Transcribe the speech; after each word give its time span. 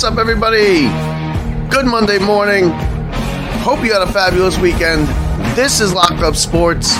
What's 0.00 0.12
up, 0.12 0.18
everybody? 0.18 0.84
Good 1.68 1.84
Monday 1.84 2.18
morning. 2.18 2.70
Hope 3.60 3.84
you 3.84 3.92
had 3.92 4.00
a 4.00 4.10
fabulous 4.10 4.56
weekend. 4.56 5.06
This 5.54 5.78
is 5.78 5.92
Locked 5.92 6.22
Up 6.22 6.34
Sports 6.36 6.96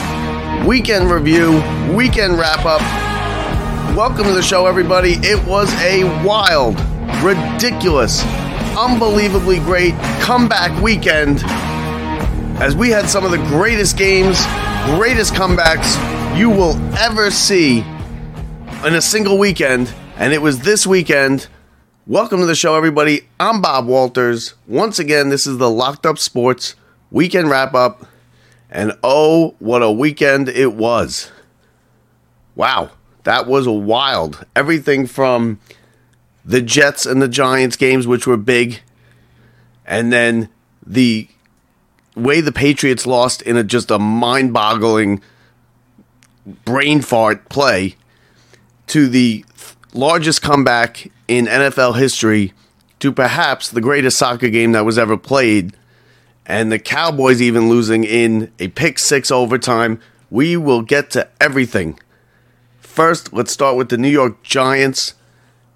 weekend 0.66 1.10
review, 1.10 1.62
weekend 1.96 2.36
wrap 2.36 2.66
up. 2.66 2.82
Welcome 3.96 4.24
to 4.24 4.32
the 4.32 4.42
show, 4.42 4.66
everybody. 4.66 5.14
It 5.22 5.42
was 5.46 5.72
a 5.80 6.04
wild, 6.22 6.78
ridiculous, 7.24 8.22
unbelievably 8.76 9.60
great 9.60 9.94
comeback 10.20 10.78
weekend 10.82 11.42
as 12.60 12.76
we 12.76 12.90
had 12.90 13.08
some 13.08 13.24
of 13.24 13.30
the 13.30 13.38
greatest 13.38 13.96
games, 13.96 14.44
greatest 14.84 15.32
comebacks 15.32 15.96
you 16.36 16.50
will 16.50 16.76
ever 16.96 17.30
see 17.30 17.78
in 18.84 18.94
a 18.94 19.00
single 19.00 19.38
weekend. 19.38 19.90
And 20.16 20.34
it 20.34 20.42
was 20.42 20.58
this 20.58 20.86
weekend. 20.86 21.48
Welcome 22.10 22.40
to 22.40 22.46
the 22.46 22.56
show, 22.56 22.74
everybody. 22.74 23.28
I'm 23.38 23.62
Bob 23.62 23.86
Walters. 23.86 24.54
Once 24.66 24.98
again, 24.98 25.28
this 25.28 25.46
is 25.46 25.58
the 25.58 25.70
Locked 25.70 26.04
Up 26.04 26.18
Sports 26.18 26.74
weekend 27.12 27.48
wrap 27.48 27.72
up. 27.72 28.04
And 28.68 28.98
oh, 29.04 29.54
what 29.60 29.80
a 29.84 29.92
weekend 29.92 30.48
it 30.48 30.74
was! 30.74 31.30
Wow, 32.56 32.90
that 33.22 33.46
was 33.46 33.68
wild. 33.68 34.44
Everything 34.56 35.06
from 35.06 35.60
the 36.44 36.60
Jets 36.60 37.06
and 37.06 37.22
the 37.22 37.28
Giants 37.28 37.76
games, 37.76 38.08
which 38.08 38.26
were 38.26 38.36
big, 38.36 38.80
and 39.86 40.12
then 40.12 40.48
the 40.84 41.28
way 42.16 42.40
the 42.40 42.50
Patriots 42.50 43.06
lost 43.06 43.40
in 43.40 43.56
a 43.56 43.62
just 43.62 43.88
a 43.88 44.00
mind 44.00 44.52
boggling 44.52 45.22
brain 46.64 47.02
fart 47.02 47.48
play 47.48 47.94
to 48.88 49.06
the 49.06 49.44
largest 49.94 50.42
comeback 50.42 51.08
in 51.30 51.46
NFL 51.46 51.96
history 51.96 52.52
to 52.98 53.12
perhaps 53.12 53.70
the 53.70 53.80
greatest 53.80 54.18
soccer 54.18 54.48
game 54.48 54.72
that 54.72 54.84
was 54.84 54.98
ever 54.98 55.16
played 55.16 55.76
and 56.44 56.72
the 56.72 56.78
Cowboys 56.80 57.40
even 57.40 57.68
losing 57.68 58.02
in 58.02 58.50
a 58.58 58.66
pick 58.68 58.98
six 58.98 59.30
overtime. 59.30 60.00
We 60.30 60.56
will 60.56 60.82
get 60.82 61.10
to 61.10 61.28
everything. 61.40 62.00
First, 62.80 63.32
let's 63.32 63.52
start 63.52 63.76
with 63.76 63.88
the 63.88 63.96
New 63.96 64.08
York 64.08 64.42
Giants, 64.42 65.14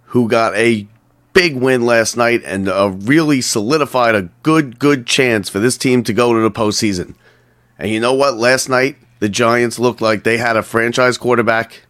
who 0.07 0.29
got 0.29 0.57
a 0.57 0.89
big 1.33 1.57
win 1.57 1.87
last 1.87 2.17
night 2.17 2.43
and 2.45 2.69
really 3.09 3.41
solidified 3.41 4.17
a 4.17 4.31
good, 4.43 4.81
good 4.81 5.07
chance 5.07 5.49
for 5.49 5.61
this 5.61 5.79
team 5.79 6.03
to 6.03 6.13
go 6.13 6.35
to 6.35 6.41
the 6.41 6.51
postseason. 6.51 7.15
And 7.79 7.91
you 7.91 8.01
know 8.01 8.13
what? 8.13 8.37
Last 8.37 8.69
night, 8.69 8.97
the 9.21 9.29
Giants 9.29 9.79
looked 9.79 10.01
like 10.01 10.25
they 10.25 10.39
had 10.39 10.57
a 10.57 10.63
franchise 10.65 11.17
quarterback, 11.17 11.83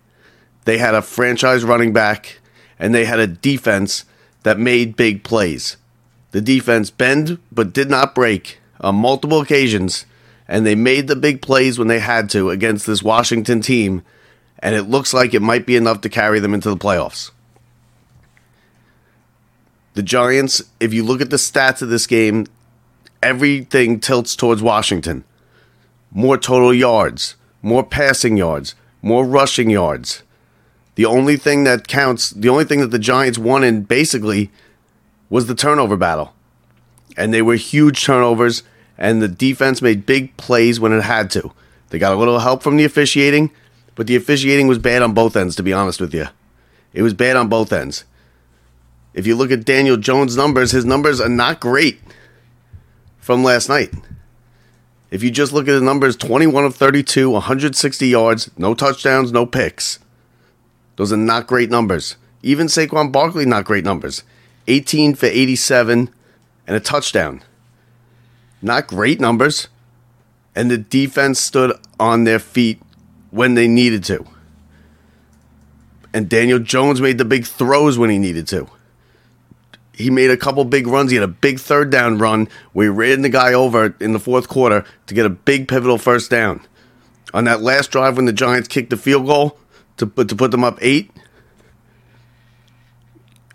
they 0.66 0.76
had 0.76 0.94
a 0.94 1.00
franchise 1.00 1.64
running 1.64 1.94
back, 1.94 2.38
and 2.78 2.94
they 2.94 3.04
had 3.04 3.20
a 3.20 3.26
defense 3.26 4.04
that 4.42 4.58
made 4.58 4.96
big 4.96 5.24
plays. 5.24 5.76
The 6.32 6.40
defense 6.40 6.90
bend 6.90 7.38
but 7.52 7.72
did 7.72 7.88
not 7.88 8.14
break 8.14 8.58
on 8.80 8.96
multiple 8.96 9.40
occasions, 9.40 10.04
and 10.48 10.66
they 10.66 10.74
made 10.74 11.06
the 11.06 11.16
big 11.16 11.40
plays 11.40 11.78
when 11.78 11.88
they 11.88 12.00
had 12.00 12.28
to 12.30 12.50
against 12.50 12.86
this 12.86 13.02
Washington 13.02 13.60
team, 13.60 14.02
and 14.58 14.74
it 14.74 14.84
looks 14.84 15.14
like 15.14 15.32
it 15.32 15.42
might 15.42 15.66
be 15.66 15.76
enough 15.76 16.00
to 16.00 16.08
carry 16.08 16.40
them 16.40 16.52
into 16.52 16.70
the 16.70 16.76
playoffs. 16.76 17.30
The 19.94 20.02
Giants, 20.02 20.60
if 20.80 20.92
you 20.92 21.04
look 21.04 21.20
at 21.20 21.30
the 21.30 21.36
stats 21.36 21.80
of 21.80 21.88
this 21.88 22.08
game, 22.08 22.46
everything 23.22 24.00
tilts 24.00 24.34
towards 24.34 24.60
Washington. 24.60 25.22
More 26.10 26.36
total 26.36 26.74
yards, 26.74 27.36
more 27.62 27.84
passing 27.84 28.36
yards, 28.36 28.74
more 29.02 29.24
rushing 29.24 29.70
yards. 29.70 30.23
The 30.94 31.06
only 31.06 31.36
thing 31.36 31.64
that 31.64 31.88
counts, 31.88 32.30
the 32.30 32.48
only 32.48 32.64
thing 32.64 32.80
that 32.80 32.90
the 32.90 32.98
Giants 32.98 33.38
won 33.38 33.64
in 33.64 33.82
basically 33.82 34.50
was 35.28 35.46
the 35.46 35.54
turnover 35.54 35.96
battle. 35.96 36.34
And 37.16 37.32
they 37.32 37.42
were 37.42 37.56
huge 37.56 38.04
turnovers, 38.04 38.62
and 38.96 39.20
the 39.20 39.28
defense 39.28 39.82
made 39.82 40.06
big 40.06 40.36
plays 40.36 40.78
when 40.78 40.92
it 40.92 41.02
had 41.02 41.30
to. 41.32 41.52
They 41.90 41.98
got 41.98 42.12
a 42.12 42.18
little 42.18 42.40
help 42.40 42.62
from 42.62 42.76
the 42.76 42.84
officiating, 42.84 43.50
but 43.94 44.06
the 44.06 44.16
officiating 44.16 44.66
was 44.68 44.78
bad 44.78 45.02
on 45.02 45.14
both 45.14 45.36
ends, 45.36 45.56
to 45.56 45.62
be 45.62 45.72
honest 45.72 46.00
with 46.00 46.14
you. 46.14 46.26
It 46.92 47.02
was 47.02 47.14
bad 47.14 47.36
on 47.36 47.48
both 47.48 47.72
ends. 47.72 48.04
If 49.14 49.26
you 49.26 49.36
look 49.36 49.50
at 49.50 49.64
Daniel 49.64 49.96
Jones' 49.96 50.36
numbers, 50.36 50.72
his 50.72 50.84
numbers 50.84 51.20
are 51.20 51.28
not 51.28 51.60
great 51.60 52.00
from 53.18 53.44
last 53.44 53.68
night. 53.68 53.92
If 55.10 55.22
you 55.22 55.30
just 55.30 55.52
look 55.52 55.68
at 55.68 55.72
the 55.72 55.80
numbers 55.80 56.16
21 56.16 56.64
of 56.64 56.74
32, 56.74 57.30
160 57.30 58.08
yards, 58.08 58.50
no 58.58 58.74
touchdowns, 58.74 59.30
no 59.30 59.46
picks. 59.46 60.00
Those 60.96 61.12
are 61.12 61.16
not 61.16 61.46
great 61.46 61.70
numbers. 61.70 62.16
Even 62.42 62.66
Saquon 62.66 63.10
Barkley, 63.10 63.46
not 63.46 63.64
great 63.64 63.84
numbers. 63.84 64.22
18 64.66 65.14
for 65.14 65.26
87 65.26 66.10
and 66.66 66.76
a 66.76 66.80
touchdown. 66.80 67.42
Not 68.62 68.86
great 68.86 69.20
numbers. 69.20 69.68
And 70.54 70.70
the 70.70 70.78
defense 70.78 71.40
stood 71.40 71.72
on 71.98 72.24
their 72.24 72.38
feet 72.38 72.80
when 73.30 73.54
they 73.54 73.66
needed 73.66 74.04
to. 74.04 74.24
And 76.12 76.28
Daniel 76.28 76.60
Jones 76.60 77.00
made 77.00 77.18
the 77.18 77.24
big 77.24 77.44
throws 77.44 77.98
when 77.98 78.10
he 78.10 78.18
needed 78.18 78.46
to 78.48 78.68
he 79.96 80.10
made 80.10 80.30
a 80.30 80.36
couple 80.36 80.64
big 80.64 80.86
runs. 80.86 81.10
He 81.10 81.16
had 81.16 81.24
a 81.24 81.28
big 81.28 81.58
third 81.58 81.90
down 81.90 82.18
run 82.18 82.48
where 82.72 82.86
he 82.86 82.90
ran 82.90 83.22
the 83.22 83.28
guy 83.28 83.52
over 83.52 83.94
in 84.00 84.12
the 84.12 84.18
fourth 84.18 84.48
quarter 84.48 84.84
to 85.06 85.14
get 85.14 85.26
a 85.26 85.30
big 85.30 85.68
pivotal 85.68 85.98
first 85.98 86.30
down. 86.30 86.60
On 87.32 87.44
that 87.44 87.62
last 87.62 87.90
drive 87.90 88.16
when 88.16 88.26
the 88.26 88.32
Giants 88.32 88.68
kicked 88.68 88.90
the 88.90 88.96
field 88.96 89.26
goal 89.26 89.58
to 89.96 90.06
put, 90.06 90.28
to 90.28 90.36
put 90.36 90.50
them 90.50 90.64
up 90.64 90.78
eight. 90.80 91.10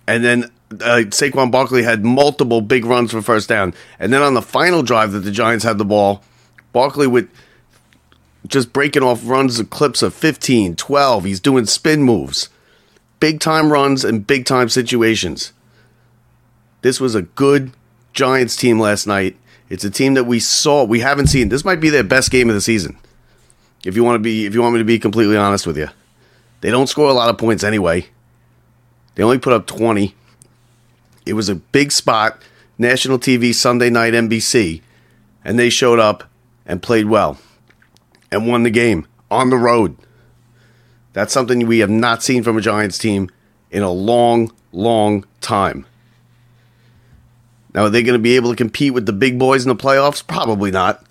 And 0.08 0.24
then 0.24 0.44
uh, 0.72 1.06
Saquon 1.10 1.52
Barkley 1.52 1.84
had 1.84 2.04
multiple 2.04 2.62
big 2.62 2.86
runs 2.86 3.12
for 3.12 3.22
first 3.22 3.50
down. 3.50 3.74
And 4.00 4.12
then 4.12 4.22
on 4.22 4.34
the 4.34 4.42
final 4.42 4.82
drive 4.82 5.12
that 5.12 5.20
the 5.20 5.32
Giants 5.32 5.64
had 5.64 5.78
the 5.78 5.86
ball, 5.86 6.24
Barkley 6.74 7.08
with 7.08 7.30
just 8.48 8.74
breaking 8.74 9.04
off 9.04 9.22
runs 9.28 9.60
of 9.60 9.70
clips 9.70 10.02
of 10.02 10.14
15, 10.14 10.76
12. 10.76 11.24
He's 11.26 11.40
doing 11.40 11.66
spin 11.66 12.04
moves. 12.04 12.50
Big 13.20 13.40
time 13.40 13.72
runs 13.72 14.06
and 14.06 14.26
big 14.26 14.46
time 14.46 14.70
situations. 14.70 15.52
This 16.82 17.00
was 17.00 17.16
a 17.16 17.24
good 17.24 17.72
Giants 18.14 18.56
team 18.56 18.80
last 18.80 19.06
night. 19.06 19.36
It's 19.70 19.84
a 19.84 19.90
team 19.90 20.14
that 20.16 20.24
we 20.24 20.40
saw, 20.40 20.84
we 20.84 21.02
haven't 21.02 21.28
seen. 21.28 21.50
This 21.50 21.66
might 21.66 21.82
be 21.82 21.90
their 21.90 22.04
best 22.04 22.32
game 22.32 22.50
of 22.50 22.56
the 22.56 22.62
season. 22.62 22.98
If 23.86 23.96
you 23.96 24.04
want 24.04 24.16
to 24.16 24.20
be 24.20 24.46
if 24.46 24.54
you 24.54 24.62
want 24.62 24.74
me 24.74 24.80
to 24.80 24.86
be 24.86 25.00
completely 25.00 25.38
honest 25.38 25.68
with 25.68 25.78
you. 25.78 25.90
They 26.62 26.72
don't 26.72 26.88
score 26.88 27.10
a 27.10 27.14
lot 27.14 27.30
of 27.30 27.38
points 27.38 27.64
anyway. 27.64 28.08
They 29.16 29.24
only 29.24 29.38
put 29.38 29.54
up 29.54 29.66
20. 29.68 30.16
It 31.26 31.34
was 31.34 31.50
a 31.50 31.56
big 31.56 31.92
spot, 31.92 32.42
national 32.78 33.20
TV 33.20 33.54
Sunday 33.54 33.90
night 33.90 34.14
NBC, 34.14 34.82
and 35.44 35.58
they 35.58 35.70
showed 35.70 36.00
up 36.00 36.24
and 36.66 36.82
played 36.82 37.06
well 37.06 37.40
and 38.32 38.48
won 38.48 38.64
the 38.64 38.70
game 38.70 39.08
on 39.32 39.50
the 39.50 39.58
road. 39.58 39.96
That's 41.14 41.34
something 41.34 41.66
we 41.66 41.80
have 41.80 41.90
not 41.90 42.24
seen 42.24 42.44
from 42.44 42.58
a 42.58 42.62
Giants 42.62 42.98
team 42.98 43.30
in 43.72 43.84
a 43.84 43.92
long, 43.92 44.52
long 44.72 45.26
time. 45.42 45.86
Now, 47.74 47.86
are 47.86 47.90
they 47.90 48.04
going 48.04 48.18
to 48.18 48.24
be 48.24 48.36
able 48.36 48.50
to 48.52 48.56
compete 48.56 48.94
with 48.94 49.06
the 49.06 49.14
big 49.14 49.38
boys 49.38 49.64
in 49.64 49.70
the 49.70 49.76
playoffs? 49.76 50.26
Probably 50.26 50.72
not. 50.72 51.06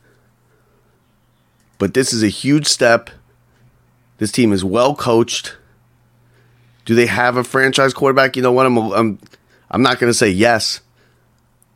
But 1.78 1.94
this 1.94 2.12
is 2.12 2.22
a 2.22 2.28
huge 2.28 2.66
step. 2.66 3.10
This 4.18 4.32
team 4.32 4.52
is 4.52 4.64
well 4.64 4.94
coached. 4.94 5.56
Do 6.84 6.94
they 6.94 7.06
have 7.06 7.36
a 7.36 7.44
franchise 7.44 7.94
quarterback? 7.94 8.36
You 8.36 8.42
know 8.42 8.52
what? 8.52 8.66
I'm 8.66 8.76
I'm 8.76 9.18
I'm 9.70 9.82
not 9.82 9.98
going 9.98 10.10
to 10.10 10.18
say 10.18 10.28
yes. 10.28 10.80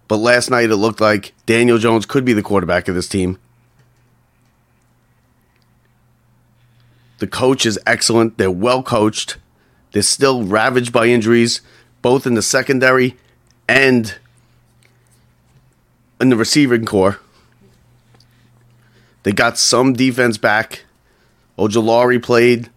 But 0.08 0.16
last 0.18 0.50
night 0.50 0.70
it 0.70 0.76
looked 0.76 1.00
like 1.00 1.32
Daniel 1.46 1.78
Jones 1.78 2.06
could 2.06 2.24
be 2.24 2.32
the 2.32 2.42
quarterback 2.42 2.88
of 2.88 2.94
this 2.94 3.08
team. 3.08 3.38
The 7.18 7.26
coach 7.26 7.64
is 7.64 7.78
excellent. 7.86 8.36
They're 8.36 8.50
well 8.50 8.82
coached. 8.82 9.36
They're 9.92 10.02
still 10.02 10.42
ravaged 10.42 10.92
by 10.92 11.06
injuries, 11.06 11.60
both 12.02 12.26
in 12.26 12.34
the 12.34 12.42
secondary 12.42 13.16
and 13.68 14.16
in 16.20 16.30
the 16.30 16.36
receiving 16.36 16.84
corps. 16.84 17.20
They 19.22 19.32
got 19.32 19.56
some 19.56 19.92
defense 19.92 20.36
back. 20.36 20.84
Ojulari 21.62 22.20
played. 22.20 22.70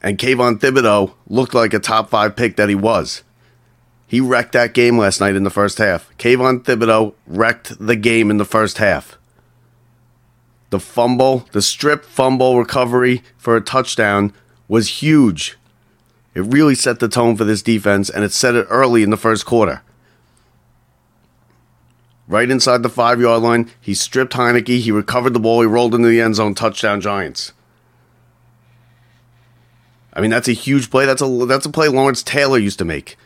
And 0.00 0.18
Kayvon 0.18 0.60
Thibodeaux 0.60 1.14
looked 1.26 1.54
like 1.54 1.74
a 1.74 1.80
top 1.80 2.08
five 2.10 2.36
pick 2.36 2.56
that 2.56 2.68
he 2.68 2.76
was. 2.76 3.24
He 4.06 4.20
wrecked 4.20 4.52
that 4.52 4.72
game 4.72 4.96
last 4.96 5.20
night 5.20 5.34
in 5.34 5.42
the 5.42 5.50
first 5.50 5.78
half. 5.78 6.16
Kayvon 6.18 6.62
Thibodeaux 6.62 7.14
wrecked 7.26 7.84
the 7.84 7.96
game 7.96 8.30
in 8.30 8.36
the 8.36 8.44
first 8.44 8.78
half. 8.78 9.18
The 10.70 10.78
fumble, 10.78 11.46
the 11.50 11.62
strip 11.62 12.04
fumble 12.04 12.58
recovery 12.58 13.22
for 13.36 13.56
a 13.56 13.60
touchdown 13.60 14.32
was 14.68 15.00
huge. 15.02 15.58
It 16.34 16.42
really 16.42 16.74
set 16.76 17.00
the 17.00 17.08
tone 17.08 17.36
for 17.36 17.44
this 17.44 17.62
defense, 17.62 18.10
and 18.10 18.22
it 18.22 18.32
set 18.32 18.54
it 18.54 18.66
early 18.68 19.02
in 19.02 19.10
the 19.10 19.16
first 19.16 19.46
quarter 19.46 19.82
right 22.28 22.50
inside 22.50 22.82
the 22.82 22.88
five 22.88 23.20
yard 23.20 23.42
line. 23.42 23.70
He 23.80 23.94
stripped 23.94 24.34
Heinicke. 24.34 24.80
He 24.80 24.90
recovered 24.90 25.34
the 25.34 25.40
ball. 25.40 25.60
He 25.60 25.66
rolled 25.66 25.94
into 25.94 26.08
the 26.08 26.20
end 26.20 26.36
zone. 26.36 26.54
Touchdown 26.54 27.00
Giants. 27.00 27.52
I 30.12 30.20
mean, 30.20 30.30
that's 30.30 30.48
a 30.48 30.52
huge 30.52 30.90
play. 30.90 31.04
That's 31.04 31.22
a 31.22 31.46
that's 31.46 31.66
a 31.66 31.70
play 31.70 31.88
Lawrence 31.88 32.22
Taylor 32.22 32.58
used 32.58 32.78
to 32.78 32.84
make. 32.84 33.16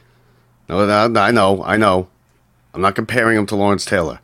No, 0.68 0.88
I 0.88 1.30
know, 1.30 1.62
I 1.64 1.76
know. 1.76 2.08
I'm 2.74 2.80
not 2.80 2.94
comparing 2.94 3.36
him 3.36 3.46
to 3.46 3.56
Lawrence 3.56 3.84
Taylor. 3.84 4.20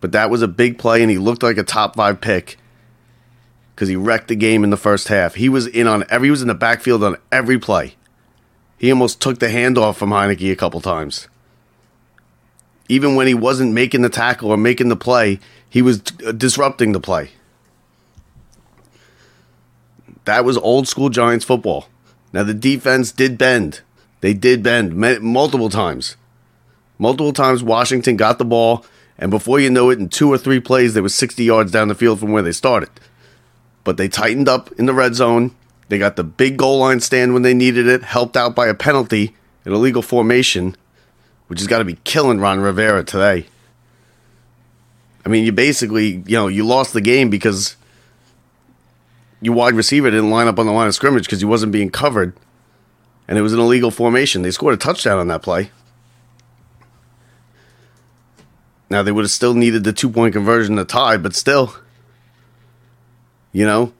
But 0.00 0.12
that 0.12 0.30
was 0.30 0.42
a 0.42 0.48
big 0.48 0.78
play, 0.78 1.02
and 1.02 1.10
he 1.10 1.18
looked 1.18 1.42
like 1.42 1.58
a 1.58 1.64
top 1.64 1.96
five 1.96 2.20
pick 2.20 2.58
because 3.74 3.88
he 3.88 3.96
wrecked 3.96 4.28
the 4.28 4.36
game 4.36 4.64
in 4.64 4.70
the 4.70 4.76
first 4.76 5.08
half. 5.08 5.34
He 5.34 5.48
was 5.48 5.66
in 5.66 5.86
on 5.86 6.04
every, 6.08 6.26
he 6.26 6.30
was 6.30 6.42
in 6.42 6.48
the 6.48 6.54
backfield 6.54 7.02
on 7.02 7.16
every 7.30 7.58
play. 7.58 7.94
He 8.78 8.90
almost 8.90 9.20
took 9.20 9.38
the 9.38 9.46
handoff 9.46 9.96
from 9.96 10.10
Heinicke 10.10 10.52
a 10.52 10.56
couple 10.56 10.80
times. 10.80 11.28
Even 12.92 13.14
when 13.14 13.26
he 13.26 13.32
wasn't 13.32 13.72
making 13.72 14.02
the 14.02 14.10
tackle 14.10 14.50
or 14.50 14.58
making 14.58 14.90
the 14.90 14.96
play, 14.96 15.40
he 15.66 15.80
was 15.80 16.02
uh, 16.26 16.32
disrupting 16.32 16.92
the 16.92 17.00
play. 17.00 17.30
That 20.26 20.44
was 20.44 20.58
old 20.58 20.86
school 20.86 21.08
Giants 21.08 21.42
football. 21.42 21.86
Now 22.34 22.42
the 22.42 22.52
defense 22.52 23.10
did 23.10 23.38
bend. 23.38 23.80
They 24.20 24.34
did 24.34 24.62
bend 24.62 24.94
multiple 25.22 25.70
times. 25.70 26.16
Multiple 26.98 27.32
times 27.32 27.62
Washington 27.62 28.18
got 28.18 28.36
the 28.36 28.44
ball, 28.44 28.84
and 29.16 29.30
before 29.30 29.58
you 29.58 29.70
know 29.70 29.88
it, 29.88 29.98
in 29.98 30.10
two 30.10 30.30
or 30.30 30.36
three 30.36 30.60
plays, 30.60 30.92
they 30.92 31.00
were 31.00 31.08
60 31.08 31.42
yards 31.42 31.72
down 31.72 31.88
the 31.88 31.94
field 31.94 32.20
from 32.20 32.30
where 32.30 32.42
they 32.42 32.52
started. 32.52 32.90
But 33.84 33.96
they 33.96 34.08
tightened 34.08 34.50
up 34.50 34.70
in 34.72 34.84
the 34.84 34.92
red 34.92 35.14
zone. 35.14 35.52
They 35.88 35.96
got 35.96 36.16
the 36.16 36.24
big 36.24 36.58
goal 36.58 36.80
line 36.80 37.00
stand 37.00 37.32
when 37.32 37.40
they 37.40 37.54
needed 37.54 37.86
it, 37.86 38.02
helped 38.02 38.36
out 38.36 38.54
by 38.54 38.66
a 38.66 38.74
penalty, 38.74 39.34
an 39.64 39.72
illegal 39.72 40.02
formation, 40.02 40.76
which 41.52 41.60
has 41.60 41.68
got 41.68 41.80
to 41.80 41.84
be 41.84 41.98
killing 42.04 42.40
Ron 42.40 42.60
Rivera 42.60 43.04
today. 43.04 43.44
I 45.22 45.28
mean, 45.28 45.44
you 45.44 45.52
basically, 45.52 46.22
you 46.26 46.34
know, 46.34 46.48
you 46.48 46.64
lost 46.64 46.94
the 46.94 47.02
game 47.02 47.28
because 47.28 47.76
your 49.42 49.54
wide 49.54 49.74
receiver 49.74 50.10
didn't 50.10 50.30
line 50.30 50.48
up 50.48 50.58
on 50.58 50.64
the 50.64 50.72
line 50.72 50.88
of 50.88 50.94
scrimmage 50.94 51.26
because 51.26 51.40
he 51.40 51.44
wasn't 51.44 51.70
being 51.70 51.90
covered, 51.90 52.34
and 53.28 53.36
it 53.36 53.42
was 53.42 53.52
an 53.52 53.60
illegal 53.60 53.90
formation. 53.90 54.40
They 54.40 54.50
scored 54.50 54.72
a 54.72 54.78
touchdown 54.78 55.18
on 55.18 55.28
that 55.28 55.42
play. 55.42 55.70
Now 58.88 59.02
they 59.02 59.12
would 59.12 59.24
have 59.24 59.30
still 59.30 59.52
needed 59.52 59.84
the 59.84 59.92
two 59.92 60.08
point 60.08 60.32
conversion 60.32 60.76
to 60.76 60.86
tie, 60.86 61.18
but 61.18 61.34
still, 61.34 61.74
you 63.52 63.66
know, 63.66 63.92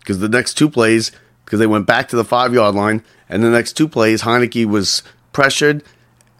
because 0.00 0.18
the 0.18 0.28
next 0.28 0.58
two 0.58 0.68
plays, 0.68 1.10
because 1.46 1.58
they 1.58 1.66
went 1.66 1.86
back 1.86 2.08
to 2.08 2.16
the 2.16 2.22
five 2.22 2.52
yard 2.52 2.74
line, 2.74 3.02
and 3.30 3.42
the 3.42 3.48
next 3.48 3.72
two 3.78 3.88
plays, 3.88 4.24
Heinicke 4.24 4.66
was 4.66 5.02
pressured, 5.32 5.82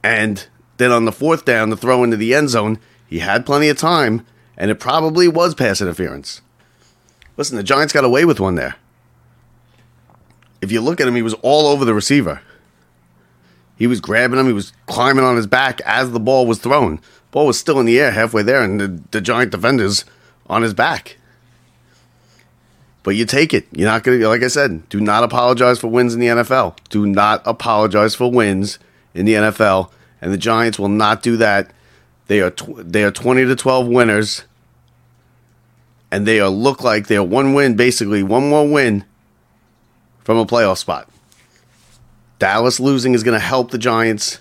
and 0.06 0.46
then 0.76 0.92
on 0.92 1.04
the 1.04 1.10
fourth 1.10 1.44
down, 1.44 1.70
the 1.70 1.76
throw 1.76 2.04
into 2.04 2.16
the 2.16 2.32
end 2.32 2.48
zone, 2.48 2.78
he 3.08 3.18
had 3.18 3.44
plenty 3.44 3.68
of 3.68 3.76
time, 3.76 4.24
and 4.56 4.70
it 4.70 4.76
probably 4.76 5.26
was 5.26 5.52
pass 5.52 5.80
interference. 5.80 6.42
Listen, 7.36 7.56
the 7.56 7.64
Giants 7.64 7.92
got 7.92 8.04
away 8.04 8.24
with 8.24 8.38
one 8.38 8.54
there. 8.54 8.76
If 10.60 10.70
you 10.70 10.80
look 10.80 11.00
at 11.00 11.08
him, 11.08 11.16
he 11.16 11.22
was 11.22 11.34
all 11.42 11.66
over 11.66 11.84
the 11.84 11.92
receiver. 11.92 12.40
He 13.76 13.88
was 13.88 14.00
grabbing 14.00 14.38
him, 14.38 14.46
he 14.46 14.52
was 14.52 14.72
climbing 14.86 15.24
on 15.24 15.34
his 15.34 15.48
back 15.48 15.80
as 15.80 16.12
the 16.12 16.20
ball 16.20 16.46
was 16.46 16.60
thrown. 16.60 17.00
Ball 17.32 17.48
was 17.48 17.58
still 17.58 17.80
in 17.80 17.86
the 17.86 17.98
air 17.98 18.12
halfway 18.12 18.44
there, 18.44 18.62
and 18.62 18.80
the, 18.80 19.02
the 19.10 19.20
Giant 19.20 19.50
defenders 19.50 20.04
on 20.46 20.62
his 20.62 20.72
back. 20.72 21.16
But 23.02 23.16
you 23.16 23.26
take 23.26 23.52
it. 23.52 23.66
You're 23.72 23.90
not 23.90 24.04
going 24.04 24.20
to, 24.20 24.28
like 24.28 24.44
I 24.44 24.48
said, 24.48 24.88
do 24.88 25.00
not 25.00 25.24
apologize 25.24 25.80
for 25.80 25.88
wins 25.88 26.14
in 26.14 26.20
the 26.20 26.28
NFL. 26.28 26.76
Do 26.90 27.06
not 27.06 27.42
apologize 27.44 28.14
for 28.14 28.30
wins 28.30 28.78
in 29.16 29.26
the 29.26 29.34
NFL. 29.34 29.90
And 30.20 30.32
the 30.32 30.38
Giants 30.38 30.78
will 30.78 30.88
not 30.88 31.22
do 31.22 31.36
that. 31.36 31.70
They 32.26 32.40
are 32.40 32.50
tw- 32.50 32.76
they 32.78 33.04
are 33.04 33.10
20 33.10 33.44
to 33.46 33.56
12 33.56 33.86
winners 33.86 34.44
and 36.10 36.26
they 36.26 36.40
are 36.40 36.48
look 36.48 36.82
like 36.82 37.06
they're 37.06 37.22
one 37.22 37.54
win, 37.54 37.76
basically 37.76 38.22
one 38.22 38.48
more 38.48 38.68
win 38.68 39.04
from 40.24 40.38
a 40.38 40.46
playoff 40.46 40.78
spot. 40.78 41.08
Dallas 42.38 42.80
losing 42.80 43.14
is 43.14 43.22
going 43.22 43.38
to 43.38 43.44
help 43.44 43.70
the 43.70 43.78
Giants 43.78 44.40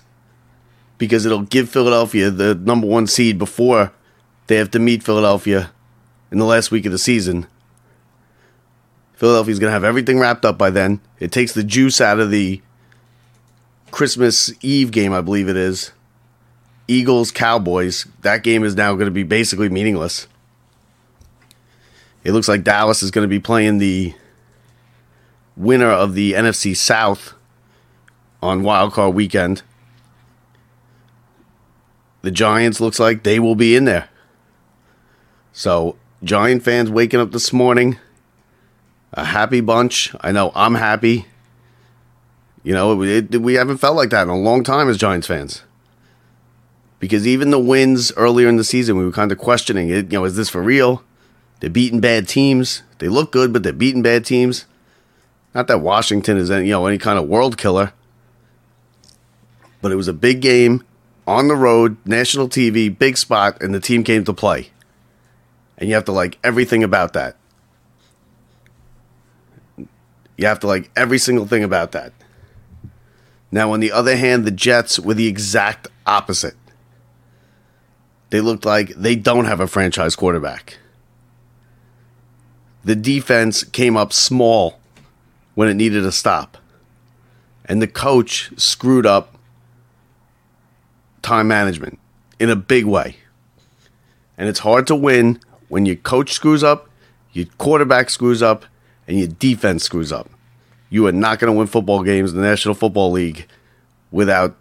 because 0.98 1.26
it'll 1.26 1.42
give 1.42 1.68
Philadelphia 1.68 2.30
the 2.30 2.54
number 2.54 2.86
one 2.86 3.06
seed 3.06 3.38
before 3.38 3.92
they 4.46 4.56
have 4.56 4.70
to 4.72 4.78
meet 4.78 5.02
Philadelphia 5.02 5.70
in 6.30 6.38
the 6.38 6.44
last 6.44 6.70
week 6.70 6.86
of 6.86 6.92
the 6.92 6.98
season. 6.98 7.46
Philadelphia's 9.14 9.58
going 9.58 9.68
to 9.68 9.74
have 9.74 9.84
everything 9.84 10.18
wrapped 10.18 10.44
up 10.44 10.58
by 10.58 10.70
then. 10.70 11.00
It 11.18 11.32
takes 11.32 11.52
the 11.52 11.64
juice 11.64 12.00
out 12.00 12.20
of 12.20 12.30
the 12.30 12.60
Christmas 13.90 14.52
Eve 14.62 14.90
game, 14.90 15.12
I 15.12 15.20
believe 15.20 15.48
it 15.48 15.56
is. 15.56 15.92
Eagles 16.88 17.30
Cowboys. 17.30 18.06
That 18.22 18.42
game 18.42 18.64
is 18.64 18.76
now 18.76 18.94
going 18.94 19.06
to 19.06 19.10
be 19.10 19.22
basically 19.22 19.68
meaningless. 19.68 20.26
It 22.24 22.32
looks 22.32 22.48
like 22.48 22.64
Dallas 22.64 23.02
is 23.02 23.10
going 23.10 23.24
to 23.24 23.28
be 23.28 23.40
playing 23.40 23.78
the 23.78 24.14
winner 25.56 25.90
of 25.90 26.14
the 26.14 26.32
NFC 26.32 26.76
South 26.76 27.34
on 28.42 28.62
wildcard 28.62 29.14
weekend. 29.14 29.62
The 32.22 32.30
Giants 32.30 32.80
looks 32.80 32.98
like 32.98 33.22
they 33.22 33.38
will 33.38 33.54
be 33.54 33.76
in 33.76 33.84
there. 33.84 34.08
So, 35.52 35.96
Giant 36.22 36.62
fans 36.62 36.90
waking 36.90 37.20
up 37.20 37.30
this 37.30 37.52
morning, 37.52 37.98
a 39.12 39.24
happy 39.24 39.60
bunch. 39.60 40.14
I 40.20 40.32
know 40.32 40.50
I'm 40.54 40.74
happy. 40.74 41.26
You 42.66 42.72
know, 42.72 43.00
it, 43.00 43.32
it, 43.32 43.40
we 43.40 43.54
haven't 43.54 43.76
felt 43.76 43.94
like 43.94 44.10
that 44.10 44.24
in 44.24 44.28
a 44.28 44.36
long 44.36 44.64
time 44.64 44.88
as 44.88 44.98
Giants 44.98 45.28
fans. 45.28 45.62
Because 46.98 47.24
even 47.24 47.50
the 47.50 47.60
wins 47.60 48.10
earlier 48.16 48.48
in 48.48 48.56
the 48.56 48.64
season, 48.64 48.96
we 48.96 49.04
were 49.04 49.12
kind 49.12 49.30
of 49.30 49.38
questioning 49.38 49.88
it. 49.88 50.10
You 50.10 50.18
know, 50.18 50.24
is 50.24 50.34
this 50.34 50.48
for 50.48 50.60
real? 50.60 51.04
They're 51.60 51.70
beating 51.70 52.00
bad 52.00 52.26
teams. 52.26 52.82
They 52.98 53.06
look 53.06 53.30
good, 53.30 53.52
but 53.52 53.62
they're 53.62 53.72
beating 53.72 54.02
bad 54.02 54.24
teams. 54.24 54.66
Not 55.54 55.68
that 55.68 55.78
Washington 55.78 56.38
is 56.38 56.50
any, 56.50 56.66
you 56.66 56.72
know 56.72 56.86
any 56.86 56.98
kind 56.98 57.20
of 57.20 57.28
world 57.28 57.56
killer, 57.56 57.92
but 59.80 59.92
it 59.92 59.96
was 59.96 60.08
a 60.08 60.12
big 60.12 60.40
game 60.40 60.82
on 61.24 61.46
the 61.46 61.54
road, 61.54 61.96
national 62.04 62.48
TV, 62.48 62.98
big 62.98 63.16
spot, 63.16 63.62
and 63.62 63.72
the 63.72 63.80
team 63.80 64.02
came 64.02 64.24
to 64.24 64.32
play. 64.32 64.70
And 65.78 65.88
you 65.88 65.94
have 65.94 66.04
to 66.06 66.12
like 66.12 66.36
everything 66.42 66.82
about 66.82 67.12
that. 67.12 67.36
You 70.36 70.48
have 70.48 70.58
to 70.60 70.66
like 70.66 70.90
every 70.96 71.18
single 71.18 71.46
thing 71.46 71.62
about 71.62 71.92
that. 71.92 72.12
Now, 73.56 73.72
on 73.72 73.80
the 73.80 73.90
other 73.90 74.16
hand, 74.16 74.44
the 74.44 74.50
Jets 74.50 75.00
were 75.00 75.14
the 75.14 75.26
exact 75.26 75.88
opposite. 76.06 76.56
They 78.30 78.40
looked 78.40 78.64
like 78.64 78.90
they 78.90 79.16
don't 79.16 79.46
have 79.46 79.60
a 79.60 79.66
franchise 79.66 80.14
quarterback 80.14 80.78
the 82.86 82.94
defense 82.94 83.64
came 83.64 83.96
up 83.96 84.12
small 84.12 84.78
when 85.56 85.68
it 85.68 85.74
needed 85.74 86.06
a 86.06 86.12
stop. 86.12 86.56
And 87.64 87.82
the 87.82 87.88
coach 87.88 88.52
screwed 88.56 89.04
up 89.04 89.36
time 91.20 91.48
management 91.48 91.98
in 92.38 92.48
a 92.48 92.54
big 92.54 92.84
way. 92.84 93.16
And 94.38 94.48
it's 94.48 94.60
hard 94.60 94.86
to 94.86 94.94
win 94.94 95.40
when 95.68 95.84
your 95.84 95.96
coach 95.96 96.32
screws 96.32 96.62
up, 96.62 96.88
your 97.32 97.46
quarterback 97.58 98.08
screws 98.08 98.40
up, 98.40 98.64
and 99.08 99.18
your 99.18 99.28
defense 99.28 99.82
screws 99.82 100.12
up. 100.12 100.30
You 100.96 101.06
are 101.06 101.12
not 101.12 101.38
going 101.38 101.52
to 101.52 101.58
win 101.58 101.66
football 101.66 102.02
games 102.02 102.32
in 102.32 102.40
the 102.40 102.46
National 102.46 102.74
Football 102.74 103.12
League 103.12 103.46
without 104.10 104.56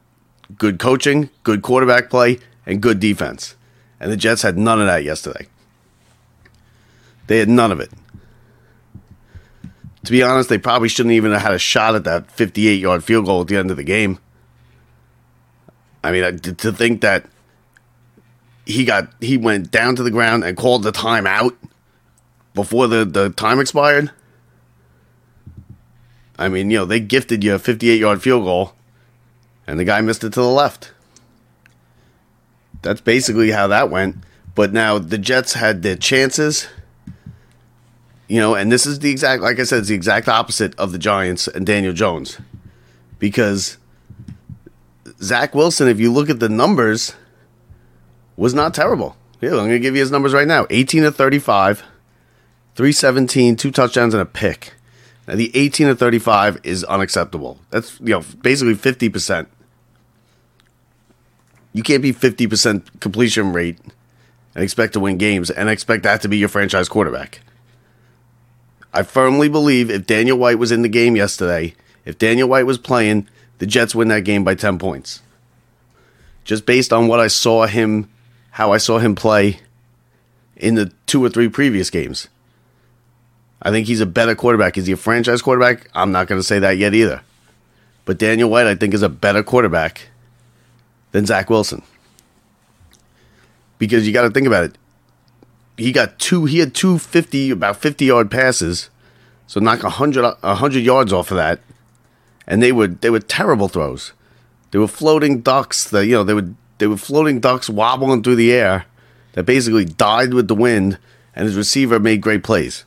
good 0.57 0.79
coaching, 0.79 1.29
good 1.43 1.61
quarterback 1.61 2.09
play, 2.09 2.39
and 2.65 2.81
good 2.81 2.99
defense. 2.99 3.55
And 3.99 4.11
the 4.11 4.17
Jets 4.17 4.41
had 4.41 4.57
none 4.57 4.81
of 4.81 4.87
that 4.87 5.03
yesterday. 5.03 5.47
They 7.27 7.39
had 7.39 7.49
none 7.49 7.71
of 7.71 7.79
it 7.79 7.91
to 10.05 10.11
be 10.11 10.23
honest, 10.23 10.49
they 10.49 10.57
probably 10.57 10.87
shouldn't 10.87 11.13
even 11.13 11.31
have 11.31 11.41
had 11.41 11.53
a 11.53 11.59
shot 11.59 11.95
at 11.95 12.03
that 12.03 12.31
58 12.31 12.79
yard 12.79 13.03
field 13.03 13.25
goal 13.25 13.41
at 13.41 13.47
the 13.47 13.57
end 13.57 13.71
of 13.71 13.77
the 13.77 13.83
game. 13.83 14.19
I 16.03 16.11
mean, 16.11 16.39
to 16.39 16.71
think 16.71 17.01
that 17.01 17.25
he 18.65 18.85
got 18.85 19.11
he 19.19 19.37
went 19.37 19.71
down 19.71 19.95
to 19.95 20.03
the 20.03 20.11
ground 20.11 20.43
and 20.43 20.55
called 20.55 20.83
the 20.83 20.91
timeout 20.91 21.55
before 22.53 22.87
the, 22.87 23.03
the 23.05 23.31
time 23.31 23.59
expired. 23.59 24.11
I 26.37 26.49
mean, 26.49 26.69
you 26.69 26.79
know, 26.79 26.85
they 26.85 26.99
gifted 26.99 27.43
you 27.43 27.55
a 27.55 27.59
58 27.59 27.99
yard 27.99 28.21
field 28.21 28.43
goal 28.43 28.73
and 29.67 29.79
the 29.79 29.85
guy 29.85 30.01
missed 30.01 30.23
it 30.23 30.33
to 30.33 30.41
the 30.41 30.47
left. 30.47 30.91
That's 32.81 33.01
basically 33.01 33.51
how 33.51 33.67
that 33.67 33.89
went. 33.89 34.17
But 34.53 34.71
now 34.71 34.99
the 34.99 35.17
Jets 35.17 35.53
had 35.53 35.81
their 35.81 35.95
chances 35.95 36.67
you 38.27 38.39
know, 38.39 38.55
and 38.55 38.71
this 38.71 38.85
is 38.85 38.99
the 38.99 39.11
exact, 39.11 39.41
like 39.41 39.59
I 39.59 39.63
said, 39.63 39.79
it's 39.79 39.89
the 39.89 39.95
exact 39.95 40.27
opposite 40.27 40.77
of 40.79 40.91
the 40.91 40.97
Giants 40.97 41.47
and 41.47 41.65
Daniel 41.65 41.93
Jones. 41.93 42.39
Because 43.19 43.77
Zach 45.21 45.53
Wilson, 45.53 45.87
if 45.87 45.99
you 45.99 46.11
look 46.11 46.29
at 46.29 46.39
the 46.39 46.49
numbers, 46.49 47.13
was 48.35 48.53
not 48.53 48.73
terrible. 48.73 49.15
Yeah, 49.41 49.51
I'm 49.51 49.57
going 49.57 49.69
to 49.71 49.79
give 49.79 49.95
you 49.95 50.01
his 50.01 50.11
numbers 50.11 50.33
right 50.33 50.47
now 50.47 50.65
18 50.69 51.03
to 51.03 51.11
35, 51.11 51.79
317, 52.75 53.55
two 53.55 53.71
touchdowns, 53.71 54.13
and 54.13 54.21
a 54.21 54.25
pick. 54.25 54.73
Now, 55.27 55.35
the 55.35 55.51
18 55.55 55.87
to 55.87 55.95
35 55.95 56.59
is 56.63 56.83
unacceptable. 56.83 57.59
That's, 57.71 57.99
you 57.99 58.09
know, 58.09 58.23
basically 58.41 58.75
50%. 58.75 59.47
You 61.73 61.83
can't 61.83 62.01
be 62.01 62.13
50% 62.13 62.99
completion 62.99 63.51
rate 63.51 63.79
and 64.53 64.63
expect 64.63 64.93
to 64.93 64.99
win 64.99 65.17
games 65.17 65.49
and 65.49 65.69
expect 65.69 66.03
that 66.03 66.21
to 66.21 66.27
be 66.27 66.37
your 66.37 66.49
franchise 66.49 66.87
quarterback. 66.87 67.41
I 68.93 69.03
firmly 69.03 69.49
believe 69.49 69.89
if 69.89 70.07
Daniel 70.07 70.37
White 70.37 70.57
was 70.57 70.71
in 70.71 70.83
the 70.83 70.89
game 70.89 71.15
yesterday, 71.17 71.75
if 72.05 72.17
Daniel 72.17 72.47
White 72.47 72.65
was 72.65 72.77
playing, 72.77 73.27
the 73.57 73.65
Jets 73.65 73.93
win 73.93 74.07
that 74.07 74.23
game 74.23 74.43
by 74.43 74.55
10 74.55 74.79
points. 74.79 75.21
just 76.45 76.65
based 76.65 76.93
on 76.93 77.07
what 77.07 77.19
I 77.19 77.27
saw 77.27 77.65
him, 77.65 78.09
how 78.51 78.71
I 78.71 78.77
saw 78.77 78.99
him 78.99 79.15
play 79.15 79.59
in 80.55 80.75
the 80.75 80.93
two 81.07 81.23
or 81.23 81.29
three 81.29 81.49
previous 81.49 81.89
games. 81.89 82.29
I 83.61 83.71
think 83.71 83.87
he's 83.87 84.01
a 84.01 84.05
better 84.05 84.35
quarterback. 84.35 84.77
Is 84.77 84.87
he 84.87 84.93
a 84.93 84.97
franchise 84.97 85.41
quarterback? 85.41 85.89
I'm 85.93 86.11
not 86.11 86.27
going 86.27 86.39
to 86.39 86.43
say 86.43 86.59
that 86.59 86.77
yet 86.77 86.93
either. 86.93 87.21
But 88.05 88.19
Daniel 88.19 88.49
White, 88.49 88.67
I 88.67 88.75
think, 88.75 88.93
is 88.93 89.01
a 89.01 89.09
better 89.09 89.43
quarterback 89.43 90.09
than 91.11 91.25
Zach 91.25 91.49
Wilson. 91.49 91.81
Because 93.77 94.05
you 94.05 94.13
got 94.13 94.21
to 94.21 94.29
think 94.29 94.47
about 94.47 94.65
it. 94.65 94.77
He 95.77 95.91
got 95.91 96.19
two, 96.19 96.45
he 96.45 96.59
had 96.59 96.73
two 96.73 96.97
50, 96.97 97.51
about 97.51 97.77
50 97.77 98.05
yard 98.05 98.31
passes. 98.31 98.89
So 99.47 99.59
knock 99.59 99.83
100, 99.83 100.23
100 100.41 100.79
yards 100.79 101.11
off 101.11 101.31
of 101.31 101.37
that. 101.37 101.59
And 102.47 102.61
they 102.61 102.71
were, 102.71 102.87
they 102.87 103.09
were 103.09 103.19
terrible 103.19 103.67
throws. 103.67 104.13
They 104.71 104.79
were 104.79 104.87
floating 104.87 105.41
ducks 105.41 105.89
that, 105.89 106.05
you 106.05 106.13
know, 106.13 106.23
they 106.23 106.33
were, 106.33 106.49
they 106.77 106.87
were 106.87 106.97
floating 106.97 107.39
ducks 107.39 107.69
wobbling 107.69 108.23
through 108.23 108.35
the 108.35 108.53
air 108.53 108.85
that 109.33 109.45
basically 109.45 109.85
died 109.85 110.33
with 110.33 110.47
the 110.47 110.55
wind. 110.55 110.97
And 111.35 111.45
his 111.45 111.57
receiver 111.57 111.99
made 111.99 112.21
great 112.21 112.43
plays. 112.43 112.85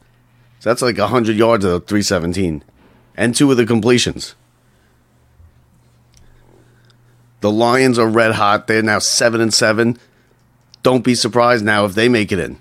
So 0.60 0.70
that's 0.70 0.82
like 0.82 0.98
100 0.98 1.36
yards 1.36 1.64
of 1.64 1.86
317. 1.86 2.64
And 3.16 3.34
two 3.34 3.50
of 3.50 3.56
the 3.56 3.66
completions. 3.66 4.34
The 7.40 7.50
Lions 7.50 7.98
are 7.98 8.08
red 8.08 8.34
hot. 8.34 8.66
They're 8.66 8.82
now 8.82 8.98
7 8.98 9.40
and 9.40 9.54
7. 9.54 9.98
Don't 10.82 11.04
be 11.04 11.14
surprised 11.14 11.64
now 11.64 11.84
if 11.84 11.94
they 11.94 12.08
make 12.08 12.32
it 12.32 12.38
in. 12.38 12.58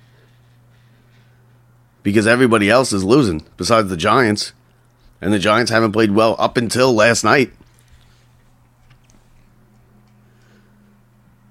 Because 2.03 2.27
everybody 2.27 2.69
else 2.69 2.93
is 2.93 3.03
losing 3.03 3.45
besides 3.57 3.89
the 3.89 3.97
Giants. 3.97 4.53
And 5.19 5.33
the 5.33 5.39
Giants 5.39 5.71
haven't 5.71 5.93
played 5.93 6.11
well 6.11 6.35
up 6.37 6.57
until 6.57 6.93
last 6.93 7.23
night. 7.23 7.51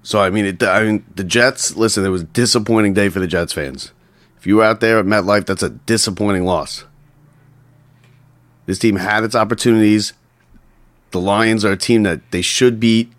So 0.03 0.21
I 0.21 0.29
mean, 0.29 0.45
it, 0.45 0.63
I 0.63 0.83
mean, 0.83 1.05
the 1.13 1.25
Jets. 1.25 1.75
Listen, 1.75 2.05
it 2.05 2.09
was 2.09 2.21
a 2.21 2.25
disappointing 2.25 2.93
day 2.93 3.09
for 3.09 3.19
the 3.19 3.27
Jets 3.27 3.51
fans. 3.51 3.91
If 4.37 4.45
you 4.45 4.57
were 4.57 4.63
out 4.63 4.79
there 4.79 4.99
at 4.99 5.05
MetLife, 5.05 5.45
that's 5.45 5.63
a 5.63 5.69
disappointing 5.69 6.45
loss. 6.45 6.85
This 8.65 8.79
team 8.79 8.97
had 8.97 9.23
its 9.23 9.35
opportunities. 9.35 10.13
The 11.11 11.21
Lions 11.21 11.63
are 11.65 11.71
a 11.71 11.77
team 11.77 12.03
that 12.03 12.31
they 12.31 12.41
should 12.41 12.79
beat. 12.79 13.11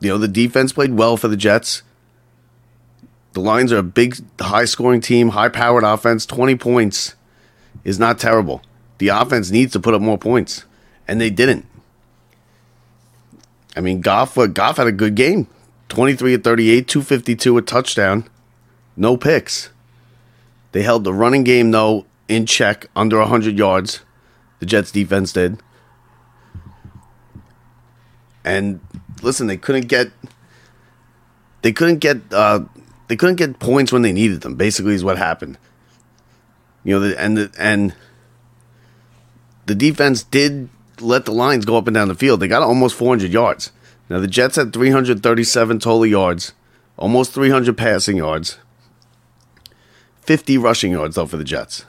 You 0.00 0.10
know, 0.10 0.18
the 0.18 0.28
defense 0.28 0.72
played 0.72 0.94
well 0.94 1.16
for 1.16 1.28
the 1.28 1.36
Jets. 1.36 1.82
The 3.34 3.40
Lions 3.40 3.72
are 3.72 3.78
a 3.78 3.82
big, 3.82 4.16
high 4.40 4.64
scoring 4.64 5.00
team, 5.02 5.30
high 5.30 5.50
powered 5.50 5.84
offense. 5.84 6.24
20 6.24 6.56
points 6.56 7.14
is 7.84 7.98
not 7.98 8.18
terrible. 8.18 8.62
The 8.98 9.08
offense 9.08 9.50
needs 9.50 9.72
to 9.72 9.80
put 9.80 9.92
up 9.92 10.00
more 10.00 10.16
points, 10.16 10.64
and 11.06 11.20
they 11.20 11.28
didn't. 11.28 11.66
I 13.76 13.80
mean, 13.80 14.00
Goff, 14.00 14.36
Goff 14.54 14.78
had 14.78 14.86
a 14.86 14.92
good 14.92 15.14
game 15.14 15.48
23 15.90 16.34
at 16.34 16.44
38, 16.44 16.88
252, 16.88 17.58
a 17.58 17.62
touchdown, 17.62 18.28
no 18.96 19.16
picks. 19.16 19.70
They 20.72 20.82
held 20.82 21.04
the 21.04 21.12
running 21.12 21.44
game, 21.44 21.70
though, 21.70 22.06
in 22.28 22.46
check 22.46 22.86
under 22.96 23.18
100 23.18 23.56
yards. 23.56 24.00
The 24.58 24.66
Jets 24.66 24.90
defense 24.90 25.32
did. 25.32 25.60
And 28.44 28.80
listen, 29.22 29.46
they 29.46 29.56
couldn't 29.56 29.88
get 29.88 30.10
they 31.62 31.72
couldn't 31.72 31.98
get 31.98 32.18
uh, 32.32 32.60
they 33.08 33.16
couldn't 33.16 33.36
get 33.36 33.58
points 33.58 33.92
when 33.92 34.02
they 34.02 34.12
needed 34.12 34.42
them. 34.42 34.54
Basically, 34.54 34.94
is 34.94 35.04
what 35.04 35.18
happened. 35.18 35.58
You 36.84 36.94
know, 36.94 37.00
the, 37.00 37.20
and 37.20 37.36
the, 37.36 37.50
and 37.58 37.94
the 39.66 39.74
defense 39.74 40.22
did 40.22 40.68
let 41.00 41.24
the 41.24 41.32
Lions 41.32 41.64
go 41.64 41.76
up 41.76 41.88
and 41.88 41.94
down 41.94 42.06
the 42.06 42.14
field. 42.14 42.38
They 42.38 42.46
got 42.46 42.62
almost 42.62 42.94
400 42.94 43.32
yards. 43.32 43.72
Now 44.08 44.20
the 44.20 44.28
Jets 44.28 44.54
had 44.54 44.72
337 44.72 45.80
total 45.80 46.06
yards, 46.06 46.52
almost 46.96 47.32
300 47.32 47.76
passing 47.76 48.18
yards, 48.18 48.58
50 50.26 50.58
rushing 50.58 50.92
yards 50.92 51.14
though 51.14 51.26
for 51.26 51.36
the 51.36 51.44
Jets. 51.44 51.84